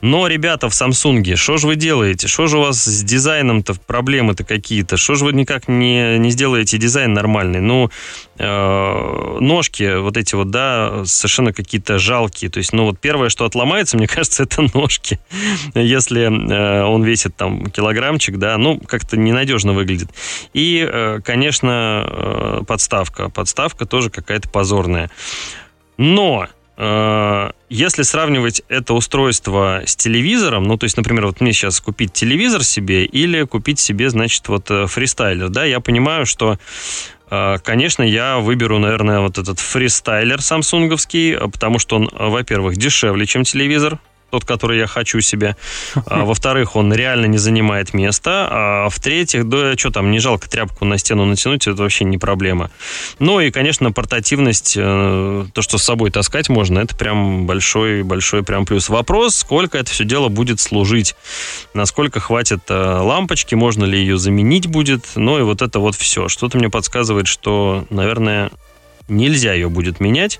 Но, 0.03 0.27
ребята, 0.27 0.67
в 0.67 0.73
Samsung, 0.73 1.37
что 1.37 1.55
же 1.55 1.65
вы 1.65 1.77
делаете? 1.77 2.27
Что 2.27 2.47
же 2.47 2.57
у 2.57 2.61
вас 2.61 2.83
с 2.83 3.03
дизайном-то 3.03 3.73
проблемы-то 3.87 4.43
какие-то? 4.43 4.97
Что 4.97 5.15
же 5.15 5.23
вы 5.23 5.31
никак 5.31 5.69
не, 5.69 6.17
не 6.19 6.29
сделаете 6.31 6.77
дизайн 6.77 7.13
нормальный? 7.13 7.61
Ну, 7.61 7.89
э, 8.37 9.37
ножки 9.39 9.97
вот 9.97 10.17
эти 10.17 10.35
вот, 10.35 10.49
да, 10.49 11.05
совершенно 11.05 11.53
какие-то 11.53 11.99
жалкие. 11.99 12.51
То 12.51 12.57
есть, 12.57 12.73
ну, 12.73 12.83
вот 12.83 12.99
первое, 12.99 13.29
что 13.29 13.45
отломается, 13.45 13.95
мне 13.95 14.07
кажется, 14.13 14.43
это 14.43 14.65
ножки. 14.73 15.21
Если 15.73 16.23
э, 16.23 16.83
он 16.83 17.05
весит 17.05 17.37
там 17.37 17.67
килограммчик, 17.67 18.37
да, 18.37 18.57
ну, 18.57 18.81
как-то 18.85 19.15
ненадежно 19.15 19.71
выглядит. 19.71 20.09
И, 20.51 20.85
э, 20.85 21.21
конечно, 21.23 22.05
э, 22.05 22.61
подставка. 22.67 23.29
Подставка 23.29 23.85
тоже 23.85 24.09
какая-то 24.09 24.49
позорная. 24.49 25.09
Но 25.95 26.49
если 27.69 28.03
сравнивать 28.03 28.61
это 28.67 28.93
устройство 28.93 29.81
с 29.85 29.95
телевизором, 29.95 30.63
ну, 30.63 30.77
то 30.77 30.85
есть, 30.85 30.97
например, 30.97 31.27
вот 31.27 31.39
мне 31.39 31.53
сейчас 31.53 31.79
купить 31.79 32.13
телевизор 32.13 32.63
себе 32.63 33.05
или 33.05 33.43
купить 33.43 33.79
себе, 33.79 34.09
значит, 34.09 34.47
вот 34.47 34.69
э, 34.69 34.87
фристайлер, 34.87 35.49
да, 35.49 35.65
я 35.65 35.79
понимаю, 35.79 36.25
что 36.25 36.59
э, 37.29 37.57
Конечно, 37.63 38.03
я 38.03 38.37
выберу, 38.39 38.79
наверное, 38.79 39.21
вот 39.21 39.37
этот 39.37 39.59
фристайлер 39.59 40.41
самсунговский, 40.41 41.37
потому 41.37 41.79
что 41.79 41.95
он, 41.95 42.09
во-первых, 42.11 42.77
дешевле, 42.77 43.25
чем 43.25 43.43
телевизор, 43.43 43.99
тот, 44.33 44.45
который 44.45 44.79
я 44.79 44.87
хочу 44.87 45.21
себе. 45.21 45.55
А, 46.07 46.25
во-вторых, 46.25 46.75
он 46.75 46.91
реально 46.91 47.27
не 47.27 47.37
занимает 47.37 47.93
места. 47.93 48.47
А 48.49 48.89
в-третьих, 48.89 49.47
да 49.47 49.77
что 49.77 49.91
там, 49.91 50.09
не 50.09 50.17
жалко 50.17 50.49
тряпку 50.49 50.85
на 50.85 50.97
стену 50.97 51.25
натянуть, 51.25 51.67
это 51.67 51.83
вообще 51.83 52.03
не 52.03 52.17
проблема. 52.17 52.71
Ну 53.19 53.39
и, 53.39 53.51
конечно, 53.51 53.91
портативность, 53.91 54.73
э, 54.75 55.45
то, 55.53 55.61
что 55.61 55.77
с 55.77 55.83
собой 55.83 56.09
таскать 56.09 56.49
можно, 56.49 56.79
это 56.79 56.97
прям 56.97 57.45
большой-большой 57.45 58.41
прям 58.41 58.65
плюс. 58.65 58.89
Вопрос, 58.89 59.35
сколько 59.35 59.77
это 59.77 59.91
все 59.91 60.03
дело 60.03 60.29
будет 60.29 60.59
служить, 60.59 61.15
насколько 61.75 62.19
хватит 62.19 62.61
э, 62.69 62.73
лампочки, 62.73 63.53
можно 63.53 63.85
ли 63.85 63.99
ее 63.99 64.17
заменить 64.17 64.65
будет, 64.65 65.05
ну 65.13 65.37
и 65.37 65.43
вот 65.43 65.61
это 65.61 65.77
вот 65.77 65.93
все. 65.93 66.27
Что-то 66.27 66.57
мне 66.57 66.71
подсказывает, 66.71 67.27
что, 67.27 67.85
наверное, 67.91 68.49
нельзя 69.07 69.53
ее 69.53 69.69
будет 69.69 69.99
менять. 69.99 70.39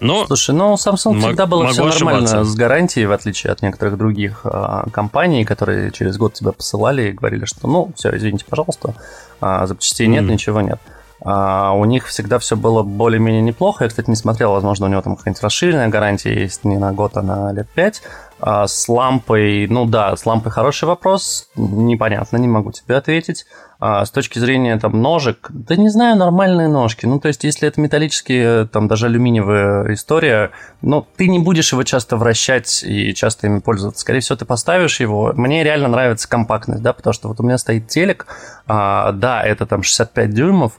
Но 0.00 0.26
Слушай, 0.26 0.54
ну 0.54 0.74
Samsung 0.74 1.20
всегда 1.20 1.46
было 1.46 1.68
все 1.68 1.84
нормально 1.84 2.24
ошибаться. 2.24 2.44
с 2.44 2.54
гарантией, 2.54 3.06
в 3.06 3.12
отличие 3.12 3.52
от 3.52 3.62
некоторых 3.62 3.96
других 3.96 4.40
а, 4.44 4.88
компаний, 4.90 5.44
которые 5.44 5.92
через 5.92 6.16
год 6.16 6.34
тебя 6.34 6.52
посылали 6.52 7.08
и 7.08 7.12
говорили, 7.12 7.44
что 7.44 7.68
ну 7.68 7.92
все, 7.96 8.14
извините, 8.16 8.44
пожалуйста, 8.48 8.94
а, 9.40 9.66
запчастей 9.66 10.08
нет, 10.08 10.24
mm. 10.24 10.32
ничего 10.32 10.60
нет. 10.60 10.80
А, 11.20 11.72
у 11.72 11.84
них 11.84 12.06
всегда 12.06 12.38
все 12.38 12.56
было 12.56 12.82
более-менее 12.82 13.40
неплохо. 13.40 13.84
Я, 13.84 13.88
кстати, 13.88 14.10
не 14.10 14.16
смотрел, 14.16 14.52
возможно, 14.52 14.86
у 14.86 14.88
него 14.90 15.00
там 15.00 15.16
какая-нибудь 15.16 15.42
расширенная 15.42 15.88
гарантия 15.88 16.34
есть 16.34 16.64
не 16.64 16.76
на 16.76 16.92
год, 16.92 17.16
а 17.16 17.22
на 17.22 17.52
лет 17.52 17.68
пять. 17.70 18.02
А 18.46 18.66
с 18.66 18.90
лампой, 18.90 19.66
ну 19.68 19.86
да, 19.86 20.14
с 20.14 20.26
лампой 20.26 20.52
хороший 20.52 20.84
вопрос, 20.84 21.48
непонятно, 21.56 22.36
не 22.36 22.46
могу 22.46 22.72
тебе 22.72 22.94
ответить. 22.96 23.46
А 23.80 24.04
с 24.04 24.10
точки 24.10 24.38
зрения 24.38 24.78
там 24.78 25.00
ножек, 25.00 25.48
да 25.50 25.76
не 25.76 25.88
знаю, 25.88 26.16
нормальные 26.16 26.68
ножки. 26.68 27.06
Ну, 27.06 27.18
то 27.20 27.28
есть, 27.28 27.42
если 27.44 27.68
это 27.68 27.80
металлические, 27.80 28.66
там 28.66 28.86
даже 28.86 29.06
алюминиевая 29.06 29.92
история, 29.94 30.50
ну, 30.82 31.06
ты 31.16 31.28
не 31.28 31.38
будешь 31.38 31.72
его 31.72 31.82
часто 31.84 32.16
вращать 32.16 32.82
и 32.82 33.14
часто 33.14 33.46
ими 33.46 33.58
пользоваться. 33.60 34.00
Скорее 34.00 34.20
всего, 34.20 34.36
ты 34.36 34.44
поставишь 34.44 35.00
его. 35.00 35.32
Мне 35.34 35.64
реально 35.64 35.88
нравится 35.88 36.28
компактность, 36.28 36.82
да, 36.82 36.92
потому 36.92 37.12
что 37.12 37.28
вот 37.28 37.40
у 37.40 37.42
меня 37.42 37.58
стоит 37.58 37.88
телек, 37.88 38.26
а, 38.66 39.12
да, 39.12 39.42
это 39.42 39.66
там 39.66 39.82
65 39.82 40.30
дюймов, 40.30 40.72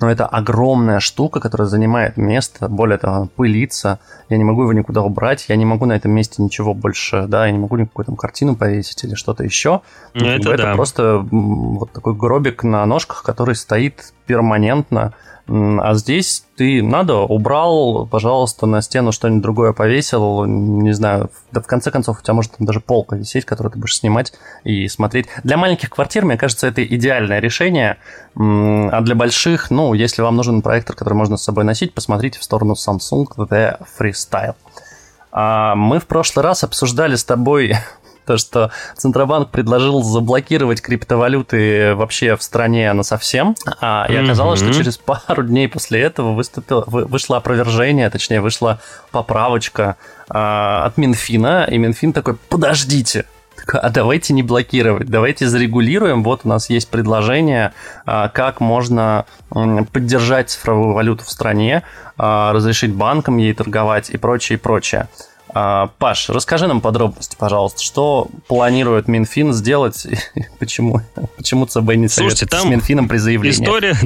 но 0.00 0.10
это 0.10 0.26
огромная 0.26 1.00
штука, 1.00 1.40
которая 1.40 1.68
занимает 1.68 2.16
место, 2.16 2.68
более 2.68 2.98
того, 2.98 3.28
пылится, 3.34 4.00
я 4.28 4.38
не 4.38 4.44
могу 4.44 4.62
его 4.62 4.72
никуда 4.72 5.02
убрать, 5.02 5.46
я 5.48 5.56
не 5.56 5.64
могу 5.64 5.86
на 5.86 5.92
этом 5.92 6.10
месте 6.12 6.42
ничего 6.42 6.74
больше, 6.74 7.09
да, 7.12 7.46
я 7.46 7.52
не 7.52 7.58
могу 7.58 7.76
никакую 7.76 8.06
там 8.06 8.16
картину 8.16 8.56
повесить 8.56 9.04
или 9.04 9.14
что-то 9.14 9.44
еще. 9.44 9.82
Ну, 10.14 10.26
это, 10.26 10.50
это 10.50 10.62
да. 10.62 10.74
просто 10.74 11.26
вот 11.30 11.92
такой 11.92 12.14
гробик 12.14 12.64
на 12.64 12.84
ножках, 12.86 13.22
который 13.22 13.54
стоит 13.54 14.12
перманентно, 14.26 15.14
а 15.48 15.94
здесь 15.94 16.44
ты 16.56 16.80
надо, 16.80 17.16
убрал, 17.16 18.06
пожалуйста, 18.06 18.66
на 18.66 18.80
стену 18.82 19.10
что-нибудь 19.10 19.42
другое 19.42 19.72
повесил, 19.72 20.44
не 20.44 20.92
знаю, 20.92 21.30
да 21.50 21.60
в 21.60 21.66
конце 21.66 21.90
концов 21.90 22.20
у 22.20 22.22
тебя 22.22 22.34
может 22.34 22.52
там 22.56 22.66
даже 22.66 22.78
полка 22.78 23.16
висеть, 23.16 23.44
которую 23.46 23.72
ты 23.72 23.78
будешь 23.80 23.96
снимать 23.96 24.32
и 24.62 24.86
смотреть. 24.86 25.26
Для 25.42 25.56
маленьких 25.56 25.90
квартир, 25.90 26.24
мне 26.24 26.36
кажется, 26.36 26.68
это 26.68 26.84
идеальное 26.84 27.40
решение, 27.40 27.96
а 28.36 29.00
для 29.00 29.16
больших, 29.16 29.72
ну, 29.72 29.92
если 29.92 30.22
вам 30.22 30.36
нужен 30.36 30.62
проектор, 30.62 30.94
который 30.94 31.14
можно 31.14 31.36
с 31.36 31.42
собой 31.42 31.64
носить, 31.64 31.94
посмотрите 31.94 32.38
в 32.38 32.44
сторону 32.44 32.74
Samsung 32.74 33.26
The 33.36 33.80
Freestyle. 33.98 34.54
А 35.32 35.74
мы 35.74 36.00
в 36.00 36.06
прошлый 36.06 36.44
раз 36.44 36.64
обсуждали 36.64 37.16
с 37.16 37.24
тобой 37.24 37.76
то, 38.26 38.36
что 38.36 38.70
Центробанк 38.96 39.50
предложил 39.50 40.02
заблокировать 40.02 40.80
криптовалюты 40.80 41.94
вообще 41.94 42.36
в 42.36 42.42
стране 42.42 42.92
на 42.92 43.02
совсем, 43.02 43.56
а, 43.80 44.06
и 44.08 44.16
оказалось, 44.16 44.60
mm-hmm. 44.60 44.72
что 44.72 44.82
через 44.82 44.98
пару 44.98 45.42
дней 45.42 45.68
после 45.68 46.00
этого 46.00 46.32
выступило, 46.32 46.84
вышло 46.86 47.36
опровержение, 47.38 48.08
точнее, 48.10 48.40
вышла 48.40 48.80
поправочка 49.10 49.96
а, 50.28 50.84
от 50.84 50.96
Минфина, 50.96 51.66
и 51.70 51.78
Минфин 51.78 52.12
такой, 52.12 52.36
подождите, 52.36 53.26
а 53.74 53.90
давайте 53.90 54.32
не 54.32 54.42
блокировать, 54.42 55.08
давайте 55.08 55.48
зарегулируем. 55.48 56.22
Вот 56.22 56.42
у 56.44 56.48
нас 56.48 56.70
есть 56.70 56.88
предложение, 56.88 57.72
а, 58.06 58.28
как 58.28 58.60
можно 58.60 59.26
поддержать 59.92 60.50
цифровую 60.50 60.94
валюту 60.94 61.24
в 61.24 61.30
стране, 61.30 61.82
а, 62.16 62.52
разрешить 62.52 62.92
банкам 62.92 63.36
ей 63.38 63.54
торговать 63.54 64.10
и 64.10 64.16
прочее, 64.16 64.58
и 64.58 64.60
прочее. 64.60 65.08
А, 65.52 65.90
Паш, 65.98 66.28
расскажи 66.28 66.66
нам 66.66 66.80
подробности, 66.80 67.36
пожалуйста, 67.38 67.82
что 67.82 68.28
планирует 68.46 69.08
Минфин 69.08 69.52
сделать, 69.52 70.06
почему, 70.58 71.00
почему 71.36 71.66
ЦБ 71.66 71.94
не 71.94 72.08
Слушайте, 72.08 72.46
там 72.46 72.62
с 72.62 72.64
Минфином 72.66 73.08
при 73.08 73.16
заявлении? 73.16 73.60
История, 73.60 73.96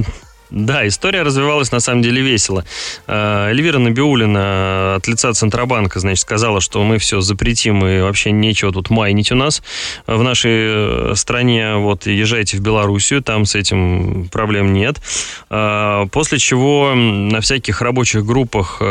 да, 0.51 0.87
история 0.87 1.23
развивалась 1.23 1.71
на 1.71 1.79
самом 1.79 2.01
деле 2.03 2.21
весело. 2.21 2.63
Э, 3.07 3.47
Эльвира 3.49 3.79
Набиулина 3.79 4.95
от 4.95 5.07
лица 5.07 5.33
Центробанка, 5.33 5.99
значит, 5.99 6.21
сказала, 6.21 6.61
что 6.61 6.83
мы 6.83 6.99
все 6.99 7.19
запретим 7.21 7.85
и 7.85 8.01
вообще 8.01 8.31
нечего 8.31 8.71
тут 8.71 8.89
майнить 8.89 9.31
у 9.31 9.35
нас 9.35 9.63
в 10.05 10.21
нашей 10.21 11.11
э, 11.11 11.13
стране. 11.15 11.75
Вот, 11.75 12.05
езжайте 12.05 12.57
в 12.57 12.61
Белоруссию, 12.61 13.23
там 13.23 13.45
с 13.45 13.55
этим 13.55 14.29
проблем 14.31 14.73
нет. 14.73 15.01
Э, 15.49 16.05
после 16.11 16.37
чего 16.37 16.93
на 16.93 17.41
всяких 17.41 17.81
рабочих 17.81 18.25
группах 18.25 18.81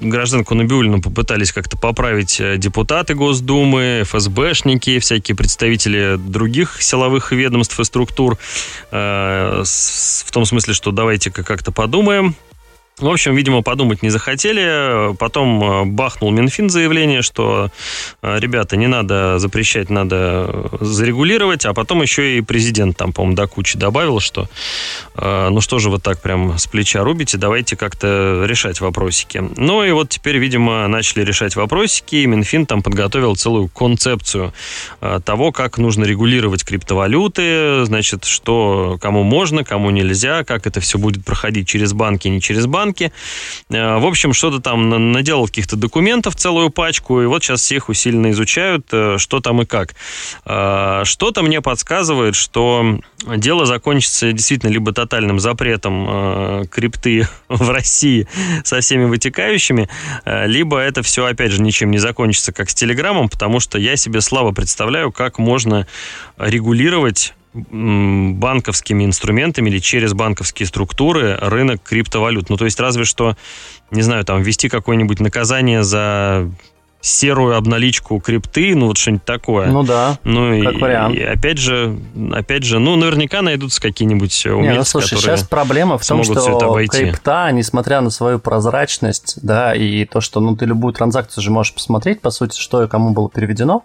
гражданку 0.00 0.54
Набиулину 0.54 1.00
попытались 1.00 1.52
как-то 1.52 1.76
поправить 1.76 2.40
депутаты 2.58 3.14
Госдумы, 3.14 4.02
ФСБшники, 4.04 4.98
всякие 4.98 5.36
представители 5.36 6.16
других 6.16 6.82
силовых 6.82 7.32
ведомств 7.32 7.78
и 7.78 7.84
структур. 7.84 8.38
Э, 8.90 9.62
в 9.64 10.30
том 10.30 10.44
смысле, 10.44 10.74
что 10.74 10.90
давайте-ка 10.90 11.42
как-то 11.42 11.72
подумаем, 11.72 12.34
В 12.98 13.08
общем, 13.08 13.34
видимо, 13.34 13.60
подумать 13.60 14.02
не 14.02 14.08
захотели. 14.08 15.14
Потом 15.16 15.62
э, 15.62 15.84
бахнул 15.84 16.30
Минфин 16.30 16.70
заявление, 16.70 17.20
что, 17.20 17.70
э, 18.22 18.38
ребята, 18.40 18.78
не 18.78 18.86
надо 18.86 19.38
запрещать, 19.38 19.90
надо 19.90 20.70
зарегулировать. 20.80 21.66
А 21.66 21.74
потом 21.74 22.00
еще 22.00 22.38
и 22.38 22.40
президент 22.40 22.96
там, 22.96 23.12
по-моему, 23.12 23.36
до 23.36 23.48
кучи 23.48 23.76
добавил, 23.76 24.18
что 24.20 24.48
э, 25.14 25.48
ну 25.50 25.60
что 25.60 25.78
же 25.78 25.90
вы 25.90 25.98
так 25.98 26.22
прям 26.22 26.56
с 26.56 26.66
плеча 26.68 27.04
рубите, 27.04 27.36
давайте 27.36 27.76
как-то 27.76 28.46
решать 28.46 28.80
вопросики. 28.80 29.44
Ну 29.58 29.84
и 29.84 29.90
вот 29.90 30.08
теперь, 30.08 30.38
видимо, 30.38 30.88
начали 30.88 31.22
решать 31.22 31.54
вопросики, 31.54 32.16
и 32.16 32.26
Минфин 32.26 32.64
там 32.64 32.82
подготовил 32.82 33.36
целую 33.36 33.68
концепцию 33.68 34.54
того, 35.26 35.52
как 35.52 35.76
нужно 35.76 36.04
регулировать 36.04 36.64
криптовалюты, 36.64 37.84
значит, 37.84 38.24
что 38.24 38.96
кому 39.02 39.22
можно, 39.22 39.64
кому 39.64 39.90
нельзя, 39.90 40.44
как 40.44 40.66
это 40.66 40.80
все 40.80 40.96
будет 40.96 41.26
проходить 41.26 41.68
через 41.68 41.92
банки, 41.92 42.28
не 42.28 42.40
через 42.40 42.64
банки 42.64 42.85
банке. 42.86 43.12
Э, 43.70 43.98
в 43.98 44.06
общем, 44.06 44.32
что-то 44.32 44.60
там 44.60 45.12
наделал 45.12 45.46
каких-то 45.46 45.76
документов, 45.76 46.36
целую 46.36 46.70
пачку, 46.70 47.20
и 47.20 47.26
вот 47.26 47.42
сейчас 47.42 47.60
всех 47.60 47.88
усиленно 47.88 48.30
изучают, 48.30 48.86
э, 48.92 49.16
что 49.18 49.40
там 49.40 49.62
и 49.62 49.64
как. 49.64 49.94
Э, 50.44 51.02
что-то 51.04 51.42
мне 51.42 51.60
подсказывает, 51.60 52.34
что 52.34 53.00
дело 53.36 53.66
закончится 53.66 54.32
действительно 54.32 54.70
либо 54.70 54.92
тотальным 54.92 55.40
запретом 55.40 56.66
крипты 56.68 57.28
в 57.48 57.70
России 57.70 58.28
со 58.64 58.80
всеми 58.80 59.04
вытекающими, 59.04 59.88
либо 60.24 60.78
это 60.78 61.02
все, 61.02 61.26
опять 61.26 61.52
же, 61.52 61.62
ничем 61.62 61.90
не 61.90 61.98
закончится, 61.98 62.52
как 62.52 62.70
с 62.70 62.74
Телеграмом, 62.74 63.28
потому 63.28 63.60
что 63.60 63.78
я 63.78 63.96
себе 63.96 64.20
слабо 64.20 64.52
представляю, 64.52 65.12
как 65.12 65.38
можно 65.38 65.86
регулировать 66.38 67.34
банковскими 67.70 69.04
инструментами 69.04 69.70
или 69.70 69.78
через 69.78 70.12
банковские 70.12 70.66
структуры 70.66 71.36
рынок 71.40 71.82
криптовалют. 71.82 72.50
Ну, 72.50 72.56
то 72.56 72.64
есть 72.64 72.78
разве 72.80 73.04
что, 73.04 73.36
не 73.90 74.02
знаю, 74.02 74.24
там 74.24 74.42
ввести 74.42 74.68
какое-нибудь 74.68 75.20
наказание 75.20 75.82
за 75.82 76.50
серую 77.06 77.56
обналичку 77.56 78.18
крипты, 78.18 78.74
ну 78.74 78.88
вот 78.88 78.98
что-нибудь 78.98 79.24
такое. 79.24 79.68
Ну 79.68 79.84
да, 79.84 80.18
ну, 80.24 80.62
как 80.62 80.74
и, 80.74 80.78
вариант. 80.78 81.16
И 81.16 81.22
опять 81.22 81.58
же, 81.58 81.98
опять 82.32 82.64
же, 82.64 82.78
ну 82.78 82.96
наверняка 82.96 83.42
найдутся 83.42 83.80
какие-нибудь 83.80 84.46
умельцы, 84.46 84.72
Не, 84.72 84.78
ну 84.78 84.84
слушай, 84.84 85.16
сейчас 85.16 85.44
проблема 85.44 85.98
в 85.98 86.06
том, 86.06 86.24
что 86.24 86.74
крипта, 86.88 87.50
несмотря 87.52 88.00
на 88.00 88.10
свою 88.10 88.38
прозрачность, 88.38 89.38
да, 89.42 89.74
и 89.74 90.04
то, 90.04 90.20
что 90.20 90.40
ну 90.40 90.56
ты 90.56 90.64
любую 90.64 90.94
транзакцию 90.94 91.44
же 91.44 91.50
можешь 91.50 91.74
посмотреть, 91.74 92.20
по 92.20 92.30
сути, 92.30 92.58
что 92.58 92.82
и 92.82 92.88
кому 92.88 93.10
было 93.10 93.30
переведено, 93.30 93.84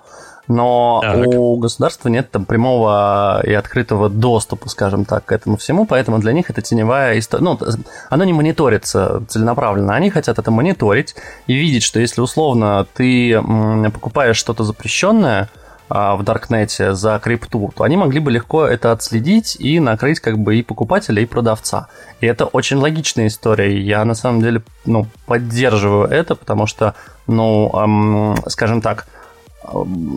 но 0.51 0.99
так. 1.01 1.17
у 1.27 1.55
государства 1.57 2.09
нет 2.09 2.29
там 2.31 2.45
прямого 2.45 3.41
и 3.45 3.53
открытого 3.53 4.09
доступа, 4.09 4.69
скажем 4.69 5.05
так, 5.05 5.25
к 5.25 5.31
этому 5.31 5.57
всему, 5.57 5.85
поэтому 5.85 6.19
для 6.19 6.33
них 6.33 6.49
это 6.49 6.61
теневая 6.61 7.17
история. 7.17 7.43
Ну, 7.43 7.59
оно 8.09 8.23
не 8.23 8.33
мониторится 8.33 9.23
целенаправленно, 9.27 9.95
они 9.95 10.09
хотят 10.09 10.39
это 10.39 10.51
мониторить 10.51 11.15
и 11.47 11.53
видеть, 11.53 11.83
что 11.83 11.99
если 11.99 12.21
условно 12.21 12.85
ты 12.93 13.41
покупаешь 13.91 14.37
что-то 14.37 14.63
запрещенное, 14.63 15.49
а, 15.93 16.15
в 16.15 16.23
Даркнете 16.23 16.93
за 16.93 17.19
крипту, 17.19 17.73
то 17.75 17.83
они 17.83 17.97
могли 17.97 18.21
бы 18.21 18.31
легко 18.31 18.65
это 18.65 18.93
отследить 18.93 19.57
и 19.59 19.77
накрыть 19.81 20.21
как 20.21 20.39
бы 20.39 20.55
и 20.55 20.63
покупателя, 20.63 21.21
и 21.21 21.25
продавца. 21.25 21.89
И 22.21 22.25
это 22.25 22.45
очень 22.45 22.77
логичная 22.77 23.27
история. 23.27 23.77
Я 23.77 24.05
на 24.05 24.15
самом 24.15 24.41
деле 24.41 24.61
ну, 24.85 25.05
поддерживаю 25.25 26.07
это, 26.07 26.35
потому 26.35 26.65
что, 26.65 26.95
ну, 27.27 27.69
эм, 27.73 28.37
скажем 28.47 28.79
так, 28.79 29.05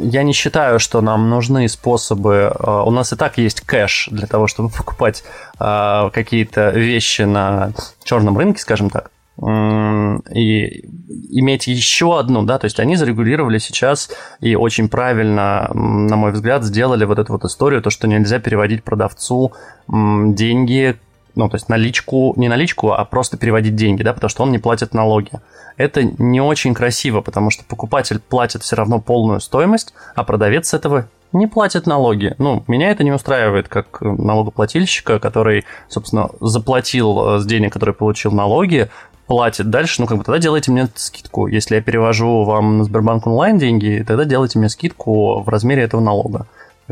я 0.02 0.22
не 0.22 0.33
считаю, 0.33 0.78
что 0.78 1.00
нам 1.00 1.28
нужны 1.28 1.68
способы. 1.68 2.52
Э, 2.54 2.83
у 2.85 2.90
нас 2.90 3.12
и 3.12 3.16
так 3.16 3.38
есть 3.38 3.61
кэш 3.61 4.09
для 4.11 4.26
того, 4.26 4.46
чтобы 4.46 4.68
покупать 4.70 5.24
э, 5.61 6.11
какие-то 6.12 6.70
вещи 6.70 7.22
на 7.22 7.72
черном 8.02 8.38
рынке, 8.38 8.61
скажем 8.61 8.90
так. 8.90 9.11
И 9.37 10.85
иметь 11.30 11.66
еще 11.66 12.20
одну, 12.20 12.44
да, 12.44 12.59
то 12.59 12.66
есть 12.66 12.78
они 12.78 12.94
зарегулировали 12.94 13.59
сейчас 13.59 14.11
и 14.40 14.54
очень 14.54 14.88
правильно, 14.88 15.68
на 15.74 16.14
мой 16.14 16.30
взгляд, 16.30 16.62
сделали 16.62 17.04
вот 17.04 17.18
эту 17.18 17.33
вот 17.33 17.44
историю, 17.44 17.83
то, 17.83 17.90
что 17.90 18.07
нельзя 18.07 18.38
переводить 18.38 18.85
продавцу 18.85 19.52
деньги, 19.88 20.96
ну, 21.35 21.49
то 21.49 21.57
есть 21.57 21.68
наличку, 21.68 22.35
не 22.37 22.49
наличку, 22.49 22.92
а 22.92 23.05
просто 23.05 23.37
переводить 23.37 23.77
деньги, 23.77 24.03
да, 24.03 24.12
потому 24.12 24.29
что 24.29 24.42
он 24.42 24.53
не 24.53 24.59
платит 24.59 24.94
налоги 24.94 25.31
это 25.77 26.05
не 26.05 26.40
очень 26.40 26.75
красиво, 26.75 27.20
потому 27.20 27.51
что 27.51 27.64
покупатель 27.64 28.20
платит 28.20 28.62
все 28.62 28.77
равно 28.77 29.01
полную 29.01 29.40
стоимость, 29.40 29.94
а 30.14 30.25
продавец 30.25 30.73
этого 30.75 31.09
не 31.33 31.47
платит 31.47 31.87
налоги. 31.87 32.35
Ну, 32.38 32.62
меня 32.68 32.90
это 32.90 33.03
не 33.03 33.11
устраивает 33.11 33.68
как 33.68 34.01
налогоплательщика, 34.01 35.18
который, 35.18 35.64
собственно, 35.88 36.31
заплатил 36.40 37.37
э, 37.37 37.38
с 37.40 37.47
денег, 37.47 37.73
которые 37.73 37.94
получил 37.94 38.31
налоги, 38.31 38.88
платит 39.27 39.68
дальше, 39.68 40.01
ну, 40.01 40.07
как 40.07 40.18
бы 40.18 40.25
тогда 40.25 40.38
делайте 40.38 40.70
мне 40.70 40.88
скидку. 40.94 41.49
Если 41.49 41.75
я 41.75 41.83
перевожу 41.83 42.44
вам 42.44 42.79
на 42.79 42.85
Сбербанк 42.85 43.27
онлайн 43.27 43.59
деньги, 43.59 44.05
тогда 44.07 44.25
делайте 44.25 44.59
мне 44.59 44.68
скидку 44.68 45.40
в 45.40 45.49
размере 45.49 45.83
этого 45.83 46.01
налога. 46.01 46.47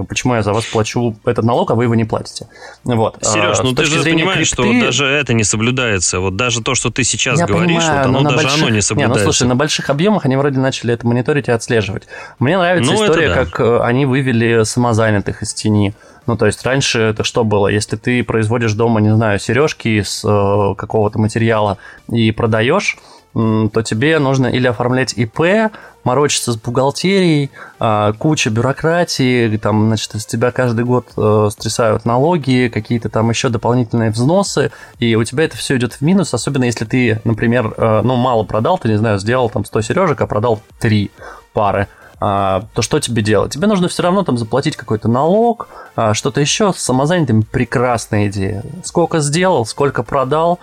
Почему 0.09 0.35
я 0.35 0.43
за 0.43 0.53
вас 0.55 0.65
плачу 0.65 1.17
этот 1.27 1.45
налог, 1.45 1.71
а 1.71 1.75
вы 1.75 1.85
его 1.85 1.95
не 1.95 2.05
платите? 2.05 2.47
Вот. 2.85 3.19
Сереж, 3.21 3.61
а, 3.61 3.63
ну 3.63 3.75
ты 3.75 3.85
же 3.85 4.03
понимаешь, 4.03 4.51
крипты... 4.51 4.73
что 4.79 4.87
даже 4.87 5.05
это 5.07 5.35
не 5.35 5.45
соблюдается. 5.45 6.21
Вот 6.21 6.35
даже 6.35 6.63
то, 6.63 6.75
что 6.75 6.91
ты 6.91 7.05
сейчас 7.05 7.39
я 7.39 7.47
говоришь, 7.47 7.77
понимаю, 7.77 7.99
вот 7.99 8.07
оно 8.07 8.31
даже 8.31 8.43
больших... 8.43 8.63
оно 8.63 8.69
не 8.71 8.81
соблюдается. 8.81 9.19
Не, 9.19 9.25
ну 9.25 9.33
слушай, 9.33 9.49
на 9.49 9.57
больших 9.57 9.91
объемах 9.91 10.25
они 10.25 10.37
вроде 10.37 10.59
начали 10.59 10.95
это 10.95 11.07
мониторить 11.07 11.49
и 11.49 11.51
отслеживать. 11.51 12.05
Мне 12.39 12.57
нравится 12.57 12.91
ну, 12.91 13.05
история, 13.05 13.29
да. 13.29 13.45
как 13.45 13.61
э, 13.61 13.81
они 13.83 14.07
вывели 14.07 14.65
самозанятых 14.65 15.43
из 15.43 15.53
тени. 15.53 15.95
Ну, 16.27 16.37
то 16.37 16.47
есть 16.47 16.65
раньше 16.65 17.01
это 17.01 17.25
что 17.25 17.45
было? 17.45 17.69
Если 17.69 17.97
ты 17.97 18.25
производишь 18.25 18.73
дома, 18.73 19.01
не 19.01 19.15
знаю, 19.15 19.39
сережки 19.39 19.89
из 20.01 20.25
э, 20.25 20.75
какого-то 20.77 21.19
материала 21.19 21.79
и 22.11 22.31
продаешь, 22.31 22.97
то 23.35 23.83
тебе 23.83 24.19
нужно 24.19 24.47
или 24.47 24.67
оформлять 24.67 25.15
ИП, 25.15 25.73
морочиться 26.05 26.53
с 26.53 26.57
бухгалтерией, 26.57 27.51
а, 27.79 28.13
куча 28.13 28.51
бюрократии, 28.51 29.57
там, 29.57 29.87
значит, 29.87 30.21
с 30.21 30.27
тебя 30.27 30.51
каждый 30.51 30.85
год 30.85 31.07
э, 31.17 31.49
стрясают 31.51 32.05
налоги, 32.05 32.71
какие-то 32.73 33.09
там 33.09 33.31
еще 33.31 33.49
дополнительные 33.49 34.11
взносы, 34.11 34.73
и 34.99 35.15
у 35.15 35.25
тебя 35.25 35.45
это 35.45 35.57
все 35.57 35.77
идет 35.77 35.95
в 35.95 36.01
минус, 36.01 36.35
особенно 36.35 36.65
если 36.65 36.85
ты, 36.85 37.21
например, 37.25 37.73
э, 37.77 38.01
ну, 38.03 38.17
мало 38.17 38.43
продал, 38.43 38.79
ты, 38.79 38.89
не 38.89 38.99
знаю, 38.99 39.19
сделал 39.19 39.49
там 39.49 39.65
100 39.65 39.83
сережек, 39.83 40.21
а 40.21 40.27
продал 40.27 40.61
3 40.81 41.11
пары 41.53 41.89
а, 42.25 42.63
то 42.75 42.83
что 42.83 43.01
тебе 43.01 43.21
делать? 43.21 43.53
Тебе 43.53 43.67
нужно 43.67 43.89
все 43.89 44.05
равно 44.05 44.23
там 44.23 44.39
заплатить 44.39 44.77
какой-то 44.77 45.09
налог, 45.09 45.69
а, 45.97 46.15
что-то 46.15 46.41
еще. 46.41 46.73
С 46.73 46.77
самозанятым 46.77 47.43
прекрасная 47.43 48.29
идея. 48.29 48.63
Сколько 48.85 49.19
сделал, 49.19 49.67
сколько 49.67 50.05
продал, 50.05 50.61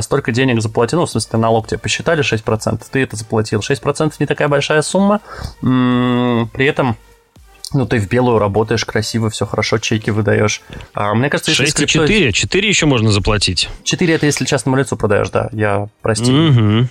столько 0.00 0.32
денег 0.32 0.60
заплатил, 0.60 1.00
ну, 1.00 1.06
в 1.06 1.10
смысле, 1.10 1.38
налог 1.38 1.68
тебе 1.68 1.78
посчитали 1.78 2.22
6%, 2.22 2.82
ты 2.90 3.02
это 3.02 3.16
заплатил. 3.16 3.60
6% 3.60 4.14
не 4.18 4.26
такая 4.26 4.48
большая 4.48 4.82
сумма, 4.82 5.20
при 5.60 6.66
этом 6.66 6.96
ну, 7.74 7.86
ты 7.86 7.98
в 7.98 8.08
белую 8.08 8.38
работаешь 8.38 8.84
красиво, 8.84 9.30
все 9.30 9.46
хорошо, 9.46 9.78
чеки 9.78 10.10
выдаешь. 10.10 10.62
А, 10.94 11.14
мне 11.14 11.30
кажется, 11.30 11.52
если 11.52 11.64
6 11.64 11.80
и 11.80 11.86
4, 11.86 12.32
4 12.32 12.68
еще 12.68 12.86
можно 12.86 13.10
заплатить. 13.10 13.68
4 13.84 14.14
это 14.14 14.26
если 14.26 14.44
частному 14.44 14.76
лицу 14.76 14.96
продаешь, 14.96 15.30
да, 15.30 15.48
я, 15.52 15.88
прости. 16.02 16.32
Угу. 16.32 16.88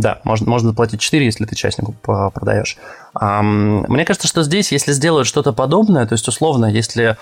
Да, 0.00 0.20
можно, 0.24 0.48
можно 0.48 0.70
заплатить 0.70 1.00
4, 1.00 1.24
если 1.24 1.44
ты 1.44 1.54
частнику 1.54 1.94
продаешь. 2.02 2.78
А, 3.14 3.42
мне 3.42 4.04
кажется, 4.04 4.28
что 4.28 4.42
здесь, 4.42 4.72
если 4.72 4.92
сделают 4.92 5.28
что-то 5.28 5.52
подобное, 5.52 6.06
то 6.06 6.14
есть, 6.14 6.26
условно, 6.28 6.66
если 6.66 7.16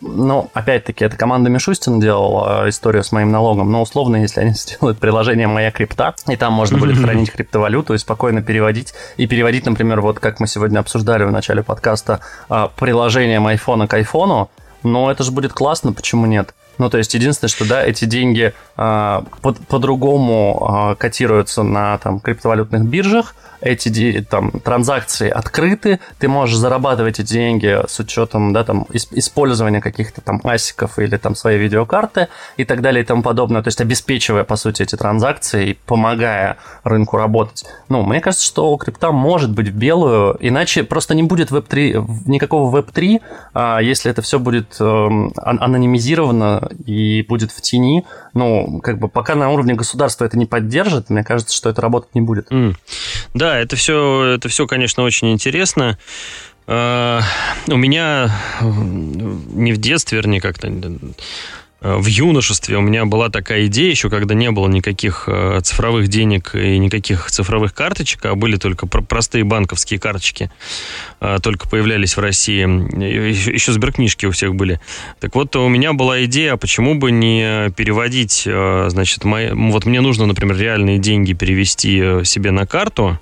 ну, 0.00 0.50
опять-таки, 0.54 1.04
это 1.04 1.16
команда 1.16 1.50
Мишустина 1.50 2.00
делала 2.00 2.68
историю 2.68 3.04
с 3.04 3.12
моим 3.12 3.30
налогом, 3.30 3.70
но 3.70 3.82
условно, 3.82 4.16
если 4.16 4.40
они 4.40 4.50
сделают 4.54 4.98
приложение 4.98 5.46
«Моя 5.46 5.70
крипта», 5.70 6.14
и 6.26 6.36
там 6.36 6.52
можно 6.54 6.78
будет 6.78 6.98
хранить 6.98 7.30
криптовалюту 7.30 7.94
и 7.94 7.98
спокойно 7.98 8.42
переводить, 8.42 8.94
и 9.16 9.26
переводить, 9.26 9.66
например, 9.66 10.00
вот 10.00 10.18
как 10.18 10.40
мы 10.40 10.46
сегодня 10.46 10.78
обсуждали 10.78 11.24
в 11.24 11.32
начале 11.32 11.62
подкаста, 11.62 12.20
а, 12.48 12.68
приложение 12.68 13.46
айфона 13.46 13.86
к 13.86 13.94
айфону, 13.94 14.50
но 14.82 15.10
это 15.10 15.22
же 15.22 15.32
будет 15.32 15.52
классно, 15.52 15.92
почему 15.92 16.26
нет? 16.26 16.54
Ну, 16.78 16.88
то 16.88 16.98
есть, 16.98 17.14
единственное, 17.14 17.50
что, 17.50 17.68
да, 17.68 17.84
эти 17.84 18.04
деньги 18.04 18.52
а, 18.76 19.24
по- 19.42 19.52
по-другому 19.52 20.66
а, 20.66 20.94
котируются 20.94 21.62
на 21.62 21.98
там, 21.98 22.20
криптовалютных 22.20 22.84
биржах, 22.84 23.34
эти 23.60 24.26
там, 24.28 24.50
транзакции 24.50 25.28
открыты, 25.28 26.00
ты 26.18 26.28
можешь 26.28 26.56
зарабатывать 26.56 27.20
эти 27.20 27.26
деньги 27.26 27.78
с 27.86 27.98
учетом 28.00 28.52
да, 28.52 28.64
там, 28.64 28.86
использования 28.90 29.80
каких-то 29.80 30.20
там 30.20 30.40
асиков 30.44 30.98
или 30.98 31.16
там 31.16 31.34
своей 31.34 31.58
видеокарты 31.58 32.28
и 32.56 32.64
так 32.64 32.80
далее 32.80 33.02
и 33.02 33.06
тому 33.06 33.22
подобное, 33.22 33.62
то 33.62 33.68
есть 33.68 33.80
обеспечивая, 33.80 34.44
по 34.44 34.56
сути, 34.56 34.82
эти 34.82 34.96
транзакции 34.96 35.70
и 35.70 35.74
помогая 35.86 36.56
рынку 36.84 37.16
работать. 37.16 37.64
Ну, 37.88 38.02
мне 38.02 38.20
кажется, 38.20 38.46
что 38.46 38.76
крипта 38.76 39.12
может 39.12 39.50
быть 39.50 39.68
в 39.68 39.74
белую, 39.74 40.36
иначе 40.40 40.84
просто 40.84 41.14
не 41.14 41.22
будет 41.22 41.50
веб-3, 41.50 42.04
никакого 42.26 42.70
веб-3, 42.70 43.20
а 43.54 43.80
если 43.80 44.10
это 44.10 44.22
все 44.22 44.38
будет 44.38 44.76
э, 44.80 45.08
анонимизировано 45.36 46.69
и 46.86 47.22
будет 47.22 47.52
в 47.52 47.60
тени, 47.60 48.04
ну, 48.34 48.80
как 48.80 48.98
бы 48.98 49.08
пока 49.08 49.34
на 49.34 49.50
уровне 49.50 49.74
государства 49.74 50.24
это 50.24 50.38
не 50.38 50.46
поддержит, 50.46 51.10
мне 51.10 51.24
кажется, 51.24 51.54
что 51.54 51.70
это 51.70 51.80
работать 51.80 52.14
не 52.14 52.20
будет. 52.20 52.50
Mm. 52.50 52.74
Да, 53.34 53.58
это 53.58 53.76
все, 53.76 54.34
это 54.34 54.48
все, 54.48 54.66
конечно, 54.66 55.02
очень 55.02 55.32
интересно. 55.32 55.98
Uh, 56.66 57.20
у 57.66 57.76
меня 57.76 58.30
не 58.62 59.72
в 59.72 59.78
детстве, 59.78 60.18
вернее, 60.18 60.40
как-то 60.40 60.68
в 61.80 62.06
юношестве 62.06 62.76
у 62.76 62.82
меня 62.82 63.06
была 63.06 63.30
такая 63.30 63.66
идея, 63.66 63.90
еще 63.90 64.10
когда 64.10 64.34
не 64.34 64.50
было 64.50 64.68
никаких 64.68 65.24
э, 65.26 65.60
цифровых 65.62 66.08
денег 66.08 66.54
и 66.54 66.78
никаких 66.78 67.30
цифровых 67.30 67.72
карточек, 67.72 68.24
а 68.26 68.34
были 68.34 68.56
только 68.56 68.86
простые 68.86 69.44
банковские 69.44 69.98
карточки, 69.98 70.50
э, 71.20 71.38
только 71.42 71.68
появлялись 71.68 72.16
в 72.16 72.20
России. 72.20 72.60
Еще 73.50 73.72
сберкнижки 73.72 74.26
у 74.26 74.30
всех 74.30 74.54
были. 74.54 74.78
Так 75.20 75.34
вот, 75.34 75.56
у 75.56 75.68
меня 75.68 75.94
была 75.94 76.24
идея, 76.24 76.54
а 76.54 76.56
почему 76.58 76.96
бы 76.96 77.10
не 77.10 77.70
переводить, 77.70 78.42
значит, 78.42 79.24
мои, 79.24 79.50
вот 79.52 79.86
мне 79.86 80.00
нужно, 80.00 80.26
например, 80.26 80.56
реальные 80.58 80.98
деньги 80.98 81.32
перевести 81.32 82.24
себе 82.24 82.50
на 82.50 82.66
карту, 82.66 83.18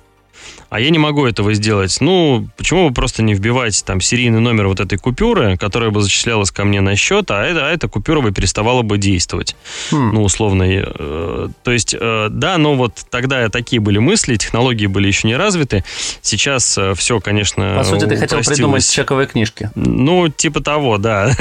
а 0.69 0.79
я 0.79 0.89
не 0.89 0.99
могу 0.99 1.25
этого 1.25 1.53
сделать. 1.53 1.97
Ну, 1.99 2.47
почему 2.57 2.89
бы 2.89 2.93
просто 2.93 3.23
не 3.23 3.33
вбивать 3.33 3.83
там 3.85 4.01
серийный 4.01 4.39
номер 4.39 4.67
вот 4.67 4.79
этой 4.79 4.97
купюры, 4.97 5.57
которая 5.57 5.89
бы 5.89 6.01
зачислялась 6.01 6.51
ко 6.51 6.63
мне 6.63 6.81
на 6.81 6.95
счет, 6.95 7.31
а, 7.31 7.43
это, 7.43 7.67
а 7.67 7.71
эта 7.71 7.87
купюра 7.87 8.21
бы 8.21 8.31
переставала 8.31 8.83
бы 8.83 8.97
действовать. 8.97 9.55
Хм. 9.91 10.11
Ну, 10.13 10.23
условно. 10.23 10.63
Э, 10.63 11.47
то 11.63 11.71
есть, 11.71 11.95
э, 11.99 12.27
да, 12.29 12.57
но 12.57 12.75
вот 12.75 12.93
тогда 13.09 13.49
такие 13.49 13.79
были 13.79 13.97
мысли, 13.97 14.35
технологии 14.35 14.85
были 14.85 15.07
еще 15.07 15.27
не 15.27 15.35
развиты. 15.35 15.83
Сейчас 16.21 16.77
э, 16.77 16.93
все, 16.95 17.19
конечно, 17.19 17.75
По 17.77 17.83
сути, 17.83 18.05
ты 18.05 18.17
хотел 18.17 18.39
придумать 18.39 18.89
чековые 18.89 19.27
книжки. 19.27 19.71
Ну, 19.75 20.29
типа 20.29 20.61
того, 20.61 20.97
да. 20.97 21.31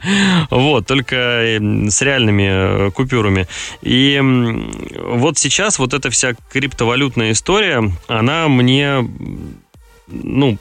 вот, 0.50 0.86
только 0.86 1.58
с 1.88 2.02
реальными 2.02 2.88
э, 2.88 2.90
купюрами. 2.90 3.46
И 3.82 4.20
вот 5.00 5.38
сейчас 5.38 5.78
вот 5.78 5.94
эта 5.94 6.10
вся 6.10 6.34
криптовалютная 6.50 7.32
история, 7.32 7.92
она 8.08 8.48
мне 8.48 8.71
мне, 8.72 9.06
ну, 10.08 10.58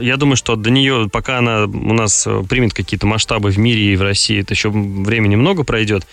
я 0.00 0.16
думаю, 0.16 0.36
что 0.36 0.56
до 0.56 0.70
нее, 0.70 1.08
пока 1.10 1.38
она 1.38 1.64
у 1.64 1.92
нас 1.92 2.26
примет 2.48 2.72
какие-то 2.72 3.06
масштабы 3.06 3.50
в 3.50 3.58
мире 3.58 3.92
и 3.92 3.96
в 3.96 4.02
России, 4.02 4.40
это 4.40 4.54
еще 4.54 4.70
времени 4.70 5.36
много 5.36 5.64
пройдет. 5.64 6.06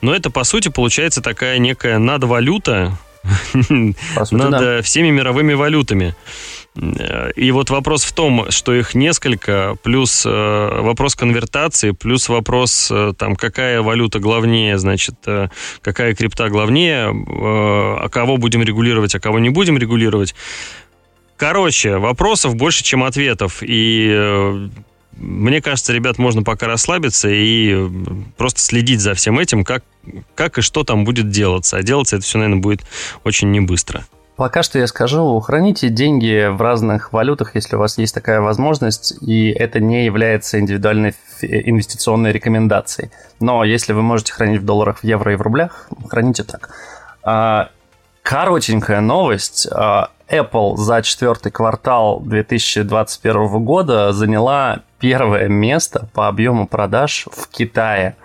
Но 0.00 0.14
это, 0.14 0.30
по 0.30 0.44
сути, 0.44 0.68
получается 0.68 1.20
такая 1.20 1.58
некая 1.58 1.98
надвалюта 1.98 2.98
над 3.68 4.30
да. 4.30 4.82
всеми 4.82 5.10
мировыми 5.10 5.54
валютами. 5.54 6.14
И 7.36 7.50
вот 7.52 7.70
вопрос 7.70 8.04
в 8.04 8.12
том, 8.12 8.50
что 8.50 8.74
их 8.74 8.94
несколько, 8.94 9.76
плюс 9.82 10.24
э, 10.26 10.80
вопрос 10.82 11.14
конвертации, 11.14 11.92
плюс 11.92 12.28
вопрос, 12.28 12.90
э, 12.90 13.12
там, 13.16 13.34
какая 13.34 13.80
валюта 13.80 14.18
главнее, 14.18 14.76
значит, 14.76 15.14
э, 15.26 15.48
какая 15.80 16.14
крипта 16.14 16.48
главнее, 16.50 17.06
а 17.08 18.08
кого 18.10 18.36
будем 18.36 18.62
регулировать, 18.62 19.14
а 19.14 19.20
кого 19.20 19.38
не 19.38 19.48
будем 19.48 19.78
регулировать. 19.78 20.34
Короче, 21.38 21.96
вопросов 21.96 22.56
больше, 22.56 22.84
чем 22.84 23.04
ответов. 23.04 23.58
И 23.62 24.68
мне 25.16 25.62
кажется, 25.62 25.92
ребят, 25.92 26.18
можно 26.18 26.42
пока 26.42 26.66
расслабиться 26.66 27.28
и 27.30 27.88
просто 28.36 28.60
следить 28.60 29.00
за 29.00 29.14
всем 29.14 29.38
этим, 29.38 29.64
как, 29.64 29.82
как 30.34 30.58
и 30.58 30.62
что 30.62 30.84
там 30.84 31.04
будет 31.04 31.30
делаться. 31.30 31.78
А 31.78 31.82
делаться 31.82 32.16
это 32.16 32.24
все, 32.24 32.38
наверное, 32.38 32.60
будет 32.60 32.82
очень 33.24 33.50
не 33.50 33.60
быстро. 33.60 34.04
Пока 34.36 34.62
что 34.62 34.78
я 34.78 34.86
скажу, 34.86 35.40
храните 35.40 35.88
деньги 35.88 36.48
в 36.48 36.60
разных 36.60 37.14
валютах, 37.14 37.54
если 37.54 37.76
у 37.76 37.78
вас 37.78 37.96
есть 37.96 38.14
такая 38.14 38.42
возможность, 38.42 39.14
и 39.22 39.48
это 39.48 39.80
не 39.80 40.04
является 40.04 40.60
индивидуальной 40.60 41.14
инвестиционной 41.40 42.32
рекомендацией. 42.32 43.10
Но 43.40 43.64
если 43.64 43.94
вы 43.94 44.02
можете 44.02 44.34
хранить 44.34 44.60
в 44.60 44.64
долларах, 44.66 44.98
в 44.98 45.04
евро 45.04 45.32
и 45.32 45.36
в 45.36 45.40
рублях, 45.40 45.88
храните 46.08 46.44
так. 46.44 46.68
А, 47.22 47.70
коротенькая 48.22 49.00
новость. 49.00 49.68
А, 49.72 50.10
Apple 50.28 50.76
за 50.76 51.00
четвертый 51.00 51.50
квартал 51.50 52.20
2021 52.20 53.64
года 53.64 54.12
заняла 54.12 54.80
первое 54.98 55.48
место 55.48 56.10
по 56.12 56.28
объему 56.28 56.66
продаж 56.66 57.26
в 57.32 57.48
Китае. 57.48 58.16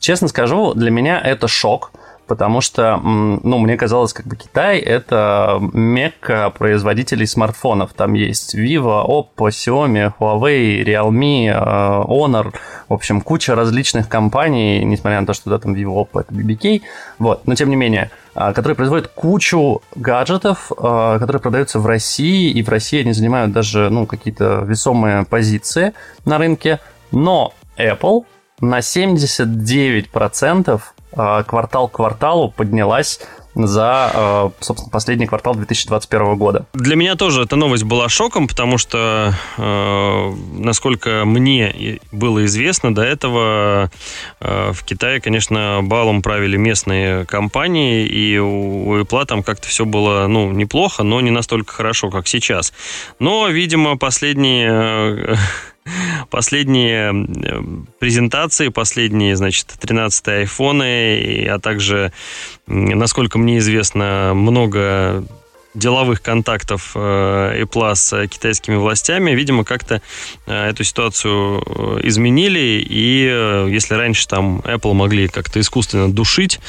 Честно 0.00 0.26
скажу, 0.26 0.74
для 0.74 0.90
меня 0.90 1.20
это 1.20 1.46
шок– 1.46 1.92
потому 2.26 2.60
что, 2.60 2.96
ну, 2.96 3.58
мне 3.58 3.76
казалось, 3.76 4.12
как 4.12 4.26
бы 4.26 4.36
Китай— 4.36 4.78
это 4.78 5.58
мекка 5.72 6.50
производителей 6.50 7.26
смартфонов. 7.26 7.92
Там 7.92 8.14
есть 8.14 8.54
Vivo, 8.54 9.04
Oppo, 9.06 9.48
Xiaomi, 9.48 10.12
Huawei, 10.18 10.84
Realme, 10.84 11.48
э, 11.48 11.52
Honor, 11.52 12.54
в 12.88 12.94
общем, 12.94 13.20
куча 13.20 13.54
различных 13.54 14.08
компаний, 14.08 14.84
несмотря 14.84 15.20
на 15.20 15.26
то, 15.26 15.34
что 15.34 15.50
да, 15.50 15.58
там 15.58 15.74
Vivo, 15.74 15.94
Oppo— 15.94 16.20
это 16.22 16.34
BBK, 16.34 16.82
вот, 17.18 17.46
но 17.46 17.54
тем 17.54 17.68
не 17.68 17.76
менее, 17.76 18.10
э, 18.34 18.52
которые 18.52 18.76
производят 18.76 19.08
кучу 19.08 19.82
гаджетов, 19.94 20.72
э, 20.72 21.16
которые 21.20 21.40
продаются 21.40 21.78
в 21.78 21.86
России, 21.86 22.50
и 22.50 22.62
в 22.62 22.68
России 22.68 23.00
они 23.00 23.12
занимают 23.12 23.52
даже, 23.52 23.90
ну, 23.90 24.06
какие-то 24.06 24.64
весомые 24.66 25.24
позиции 25.24 25.92
на 26.24 26.38
рынке, 26.38 26.80
но 27.12 27.52
Apple 27.76 28.24
на 28.60 28.78
79% 28.78 30.70
Э, 30.70 30.93
квартал 31.14 31.88
к 31.88 31.92
кварталу 31.92 32.50
поднялась 32.50 33.20
за, 33.54 34.10
э, 34.12 34.50
собственно, 34.60 34.90
последний 34.90 35.26
квартал 35.26 35.54
2021 35.54 36.34
года. 36.36 36.66
Для 36.74 36.96
меня 36.96 37.14
тоже 37.14 37.42
эта 37.42 37.54
новость 37.54 37.84
была 37.84 38.08
шоком, 38.08 38.48
потому 38.48 38.78
что, 38.78 39.32
э, 39.56 40.32
насколько 40.58 41.24
мне 41.24 42.00
было 42.10 42.44
известно, 42.46 42.92
до 42.94 43.02
этого 43.02 43.90
в 44.40 44.84
Китае, 44.84 45.20
конечно, 45.20 45.80
балом 45.82 46.22
правили 46.22 46.56
местные 46.56 47.24
компании, 47.26 48.04
и 48.06 48.38
у 48.38 49.00
Apple 49.00 49.24
там 49.26 49.42
как-то 49.42 49.68
все 49.68 49.84
было, 49.84 50.26
ну, 50.26 50.50
неплохо, 50.50 51.02
но 51.02 51.20
не 51.20 51.30
настолько 51.30 51.72
хорошо, 51.72 52.10
как 52.10 52.26
сейчас. 52.26 52.72
Но, 53.18 53.48
видимо, 53.48 53.96
последние 53.96 55.38
последние 56.30 57.12
презентации, 57.98 58.68
последние, 58.68 59.36
значит, 59.36 59.66
13 59.78 60.28
айфоны, 60.28 61.46
а 61.46 61.58
также, 61.58 62.12
насколько 62.66 63.38
мне 63.38 63.58
известно, 63.58 64.32
много 64.34 65.24
деловых 65.74 66.22
контактов 66.22 66.92
э, 66.94 67.62
Apple 67.62 67.94
с 67.94 68.26
китайскими 68.28 68.76
властями, 68.76 69.32
видимо, 69.32 69.64
как-то 69.64 70.00
э, 70.46 70.70
эту 70.70 70.84
ситуацию 70.84 71.62
э, 71.66 72.00
изменили, 72.04 72.84
и 72.88 73.24
если 73.70 73.94
раньше 73.94 74.26
там 74.28 74.60
Apple 74.60 74.92
могли 74.94 75.28
как-то 75.28 75.60
искусственно 75.60 76.12
душить 76.12 76.60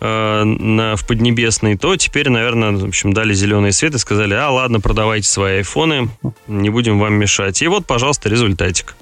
в 0.00 0.98
Поднебесной, 1.06 1.76
то 1.76 1.96
теперь, 1.96 2.28
наверное, 2.28 2.72
в 2.72 2.84
общем, 2.84 3.12
дали 3.12 3.34
зеленый 3.34 3.72
свет 3.72 3.94
и 3.94 3.98
сказали, 3.98 4.34
а, 4.34 4.50
ладно, 4.50 4.80
продавайте 4.80 5.28
свои 5.28 5.58
айфоны, 5.58 6.08
не 6.46 6.70
будем 6.70 6.98
вам 6.98 7.14
мешать. 7.14 7.60
И 7.62 7.68
вот, 7.68 7.86
пожалуйста, 7.86 8.28
результатик. 8.28 8.94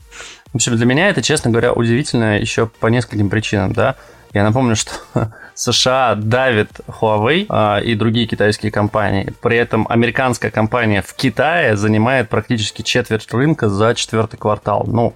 В 0.53 0.57
общем, 0.57 0.77
для 0.77 0.87
меня 0.87 1.09
это, 1.09 1.23
честно 1.23 1.51
говоря, 1.51 1.73
удивительно 1.73 2.39
еще 2.39 2.67
по 2.67 2.87
нескольким 2.87 3.31
причинам, 3.31 3.73
да. 3.73 3.97
Я 4.33 4.43
напомню, 4.45 4.77
что 4.77 4.93
США 5.55 6.15
давит 6.17 6.71
Huawei 6.87 7.47
а, 7.49 7.79
и 7.79 7.95
другие 7.95 8.27
китайские 8.27 8.73
компании. 8.73 9.33
При 9.41 9.57
этом 9.57 9.87
американская 9.89 10.51
компания 10.51 11.03
в 11.03 11.15
Китае 11.15 11.77
занимает 11.77 12.29
практически 12.29 12.83
четверть 12.83 13.33
рынка 13.33 13.69
за 13.69 13.95
четвертый 13.95 14.37
квартал. 14.37 14.85
Ну, 14.87 15.15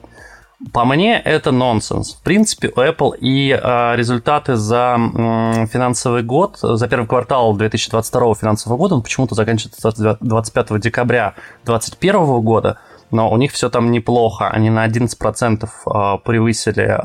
по 0.73 0.85
мне, 0.85 1.21
это 1.21 1.53
нонсенс. 1.53 2.15
В 2.15 2.23
принципе, 2.23 2.73
у 2.75 2.81
Apple 2.81 3.17
и 3.19 3.51
э, 3.53 3.97
результаты 3.97 4.57
за 4.57 4.97
э, 4.99 5.67
финансовый 5.67 6.25
год, 6.25 6.59
за 6.61 6.89
первый 6.89 7.07
квартал 7.07 7.55
2022 7.55 8.35
финансового 8.35 8.77
года, 8.77 8.97
он 8.97 9.03
почему-то 9.03 9.37
заканчивается 9.37 10.19
25 10.21 10.81
декабря 10.81 11.35
2021 11.65 12.41
года, 12.41 12.79
но 13.11 13.31
у 13.31 13.37
них 13.37 13.53
все 13.53 13.71
там 13.71 13.91
неплохо. 13.91 14.49
Они 14.49 14.71
на 14.71 14.87
11% 14.87 15.69
а, 15.87 16.19
превысили 16.19 16.99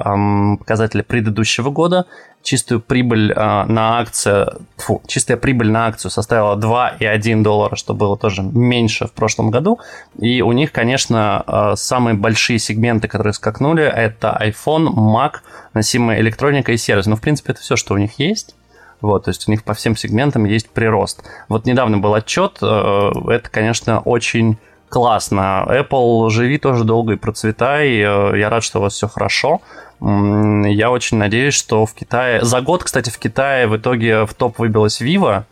показатели 0.59 1.01
предыдущего 1.01 1.69
года. 1.69 2.05
Чистую 2.41 2.81
прибыль 2.81 3.31
а, 3.33 3.65
на 3.65 3.99
акцию, 3.99 4.65
фу, 4.75 5.01
чистая 5.07 5.37
прибыль 5.37 5.71
на 5.71 5.87
акцию 5.87 6.11
составила 6.11 6.57
2,1 6.57 7.41
доллара, 7.41 7.75
что 7.75 7.93
было 7.93 8.17
тоже 8.17 8.41
меньше 8.41 9.07
в 9.07 9.13
прошлом 9.13 9.49
году. 9.49 9.79
И 10.19 10.41
у 10.41 10.51
них, 10.51 10.73
конечно, 10.73 11.43
а, 11.47 11.75
самые 11.77 12.15
большие 12.15 12.59
сегменты, 12.59 13.07
которые 13.07 13.33
скакнули, 13.33 13.83
это 13.83 14.37
iPhone, 14.41 14.93
Mac, 14.93 15.35
носимая 15.73 16.19
электроника 16.19 16.73
и 16.73 16.77
сервис. 16.77 17.05
Ну, 17.05 17.15
в 17.15 17.21
принципе, 17.21 17.53
это 17.53 17.61
все, 17.61 17.77
что 17.77 17.93
у 17.93 17.97
них 17.97 18.19
есть. 18.19 18.55
Вот, 18.99 19.25
то 19.25 19.29
есть 19.29 19.47
у 19.49 19.51
них 19.51 19.65
по 19.65 19.73
всем 19.73 19.97
сегментам 19.97 20.45
есть 20.45 20.69
прирост. 20.69 21.23
Вот 21.49 21.65
недавно 21.65 21.97
был 21.97 22.13
отчет, 22.13 22.59
это, 22.61 23.49
конечно, 23.51 23.99
очень 23.99 24.57
классно. 24.93 25.65
Apple, 25.67 26.29
живи 26.29 26.59
тоже 26.59 26.83
долго 26.83 27.13
и 27.13 27.15
процветай. 27.15 27.97
Э, 27.97 28.37
я 28.37 28.49
рад, 28.49 28.63
что 28.63 28.77
у 28.77 28.81
вас 28.83 28.93
все 28.93 29.07
хорошо. 29.07 29.59
Я 29.99 30.91
очень 30.91 31.17
надеюсь, 31.17 31.55
что 31.55 31.85
в 31.85 31.93
Китае... 31.93 32.43
За 32.43 32.61
год, 32.61 32.83
кстати, 32.83 33.09
в 33.09 33.17
Китае 33.17 33.67
в 33.67 33.77
итоге 33.77 34.25
в 34.25 34.33
топ 34.35 34.59
выбилась 34.59 35.01
Vivo. 35.01 35.43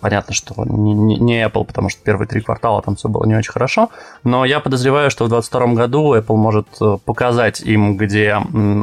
Понятно, 0.00 0.34
что 0.34 0.54
не, 0.66 1.42
Apple, 1.44 1.64
потому 1.64 1.88
что 1.88 2.02
первые 2.02 2.28
три 2.28 2.40
квартала 2.40 2.82
там 2.82 2.96
все 2.96 3.08
было 3.08 3.24
не 3.24 3.34
очень 3.36 3.52
хорошо. 3.52 3.88
Но 4.22 4.44
я 4.44 4.60
подозреваю, 4.60 5.10
что 5.10 5.24
в 5.24 5.28
2022 5.28 5.74
году 5.80 6.14
Apple 6.14 6.36
может 6.36 6.66
э, 6.82 6.98
показать 7.04 7.60
им, 7.60 7.96
где 7.96 8.36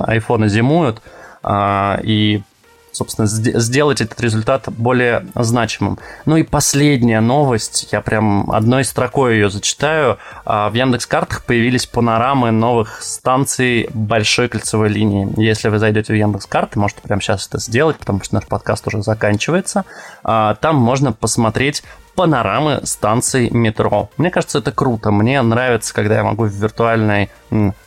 айфоны 0.08 0.48
зимуют, 0.48 1.02
а, 1.44 2.00
и 2.04 2.42
собственно, 2.92 3.28
сделать 3.28 4.02
этот 4.02 4.20
результат 4.22 4.68
более 4.68 5.26
значимым. 5.36 6.00
Ну 6.26 6.38
и 6.38 6.44
последняя 6.44 7.22
новость, 7.22 7.90
я 7.92 8.02
прям 8.02 8.52
одной 8.52 8.84
строкой 8.84 9.36
ее 9.36 9.50
зачитаю. 9.50 10.18
А, 10.46 10.70
в 10.70 10.74
Яндекс.Картах 10.74 11.46
появились 11.46 11.86
панорамы 11.86 12.52
новых 12.52 13.02
станций 13.02 13.90
большой 13.94 14.50
кольцевой 14.50 14.90
линии. 14.90 15.32
Если 15.42 15.70
вы 15.70 15.80
зайдете 15.80 16.14
в 16.14 16.16
Яндекс.Карты, 16.16 16.80
можете 16.80 17.02
прямо 17.02 17.22
сейчас 17.22 17.48
это 17.48 17.60
сделать, 17.60 17.98
потому 17.98 18.22
что 18.24 18.36
наш 18.36 18.46
подкаст 18.46 18.88
уже 18.88 19.02
заканчивается. 19.02 19.86
А, 20.24 20.56
там 20.56 20.76
можно 20.76 21.14
посмотреть 21.14 21.84
панорамы 22.16 22.82
станций 22.84 23.50
метро. 23.50 24.10
Мне 24.18 24.30
кажется, 24.30 24.60
это 24.60 24.72
круто. 24.72 25.12
Мне 25.12 25.42
нравится, 25.42 25.94
когда 25.94 26.16
я 26.16 26.24
могу 26.24 26.46
в 26.46 26.52
виртуальной 26.52 27.30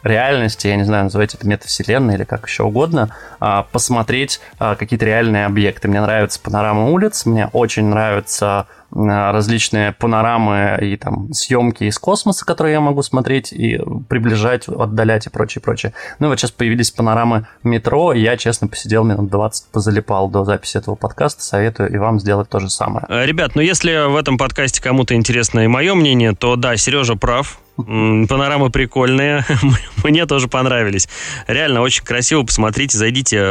реальности, 0.03 0.67
я 0.67 0.77
не 0.77 0.85
знаю, 0.85 1.05
называйте 1.05 1.37
это 1.37 1.47
метавселенной 1.47 2.15
или 2.15 2.25
как 2.25 2.47
еще 2.47 2.65
угодно, 2.65 3.15
а, 3.41 3.63
посмотреть 3.71 4.41
а, 4.59 4.75
какие-то 4.75 5.07
реальные 5.07 5.47
объекты. 5.47 5.89
Мне 5.89 6.01
нравится 6.01 6.41
панорама 6.41 6.91
улиц, 6.91 7.27
мне 7.27 7.49
очень 7.53 7.87
нравятся 7.87 8.67
различные 8.95 9.93
панорамы 9.93 10.79
и 10.81 10.97
там 10.97 11.33
съемки 11.33 11.85
из 11.85 11.99
космоса, 11.99 12.45
которые 12.47 12.75
я 12.75 12.81
могу 12.81 13.03
смотреть 13.03 13.53
и 13.53 13.81
приближать, 14.09 14.69
отдалять 14.69 15.27
и 15.27 15.31
прочее, 15.31 15.63
прочее. 15.63 15.93
Ну 16.19 16.27
и 16.27 16.31
вот 16.31 16.39
сейчас 16.39 16.53
появились 16.53 16.91
панорамы 16.91 17.47
метро, 17.63 18.13
и 18.13 18.21
я, 18.21 18.37
честно, 18.37 18.69
посидел 18.69 19.05
минут 19.05 19.31
20, 19.31 19.73
позалипал 19.73 20.29
до 20.29 20.45
записи 20.45 20.79
этого 20.79 20.95
подкаста, 20.95 21.43
советую 21.43 21.93
и 21.93 21.99
вам 21.99 22.21
сделать 22.21 22.49
то 22.49 22.61
же 22.61 22.71
самое. 22.71 23.07
Ребят, 23.09 23.53
ну 23.55 23.63
если 23.63 24.09
в 24.09 24.17
этом 24.17 24.39
подкасте 24.39 24.83
кому-то 24.83 25.15
интересно 25.15 25.61
и 25.61 25.67
мое 25.67 25.95
мнение, 25.95 26.35
то 26.35 26.57
да, 26.57 26.77
Сережа 26.77 27.17
прав, 27.17 27.59
Панорамы 27.77 28.71
прикольные, 28.71 29.45
мне 30.05 30.27
тоже 30.27 30.47
понравились. 30.47 31.09
Реально 31.49 31.81
очень 31.81 32.05
красиво, 32.05 32.45
посмотрите, 32.45 32.97
зайдите. 32.97 33.45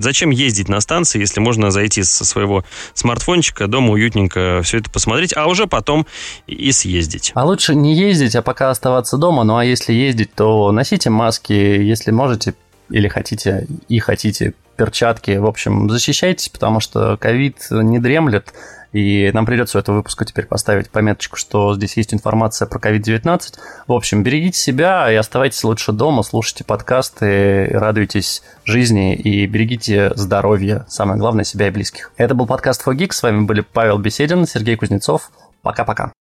Зачем 0.00 0.30
ездить 0.30 0.68
на 0.68 0.80
станции, 0.80 1.20
если 1.20 1.40
можно 1.40 1.70
зайти 1.70 2.02
со 2.02 2.24
своего 2.24 2.64
смартфончика, 2.94 3.68
дома 3.68 3.92
уютненько 3.92 4.60
все 4.64 4.78
это 4.78 4.90
посмотреть, 4.90 5.36
а 5.36 5.46
уже 5.46 5.68
потом 5.68 6.06
и 6.48 6.72
съездить. 6.72 7.30
А 7.34 7.44
лучше 7.44 7.76
не 7.76 7.94
ездить, 7.94 8.34
а 8.34 8.42
пока 8.42 8.70
оставаться 8.70 9.16
дома. 9.16 9.44
Ну 9.44 9.56
а 9.56 9.64
если 9.64 9.92
ездить, 9.92 10.34
то 10.34 10.72
носите 10.72 11.10
маски, 11.10 11.52
если 11.52 12.10
можете 12.10 12.54
или 12.90 13.06
хотите 13.06 13.68
и 13.88 13.98
хотите 14.00 14.54
перчатки. 14.76 15.36
В 15.36 15.46
общем, 15.46 15.88
защищайтесь, 15.88 16.48
потому 16.48 16.80
что 16.80 17.16
ковид 17.18 17.66
не 17.70 17.98
дремлет. 17.98 18.52
И 18.92 19.30
нам 19.32 19.46
придется 19.46 19.78
у 19.78 19.80
этого 19.80 19.96
выпуска 19.96 20.24
теперь 20.24 20.46
поставить 20.46 20.90
пометочку, 20.90 21.36
что 21.36 21.74
здесь 21.74 21.96
есть 21.96 22.12
информация 22.12 22.66
про 22.66 22.78
COVID-19. 22.78 23.40
В 23.86 23.92
общем, 23.92 24.22
берегите 24.22 24.58
себя 24.58 25.10
и 25.10 25.14
оставайтесь 25.14 25.62
лучше 25.64 25.92
дома, 25.92 26.22
слушайте 26.22 26.64
подкасты, 26.64 27.66
радуйтесь 27.70 28.42
жизни 28.64 29.14
и 29.14 29.46
берегите 29.46 30.12
здоровье, 30.16 30.84
самое 30.88 31.18
главное, 31.18 31.44
себя 31.44 31.68
и 31.68 31.70
близких. 31.70 32.12
Это 32.16 32.34
был 32.34 32.46
подкаст 32.46 32.86
Fogix, 32.86 33.12
с 33.12 33.22
вами 33.22 33.44
были 33.44 33.60
Павел 33.60 33.98
Беседин, 33.98 34.46
Сергей 34.46 34.76
Кузнецов. 34.76 35.30
Пока-пока. 35.62 36.12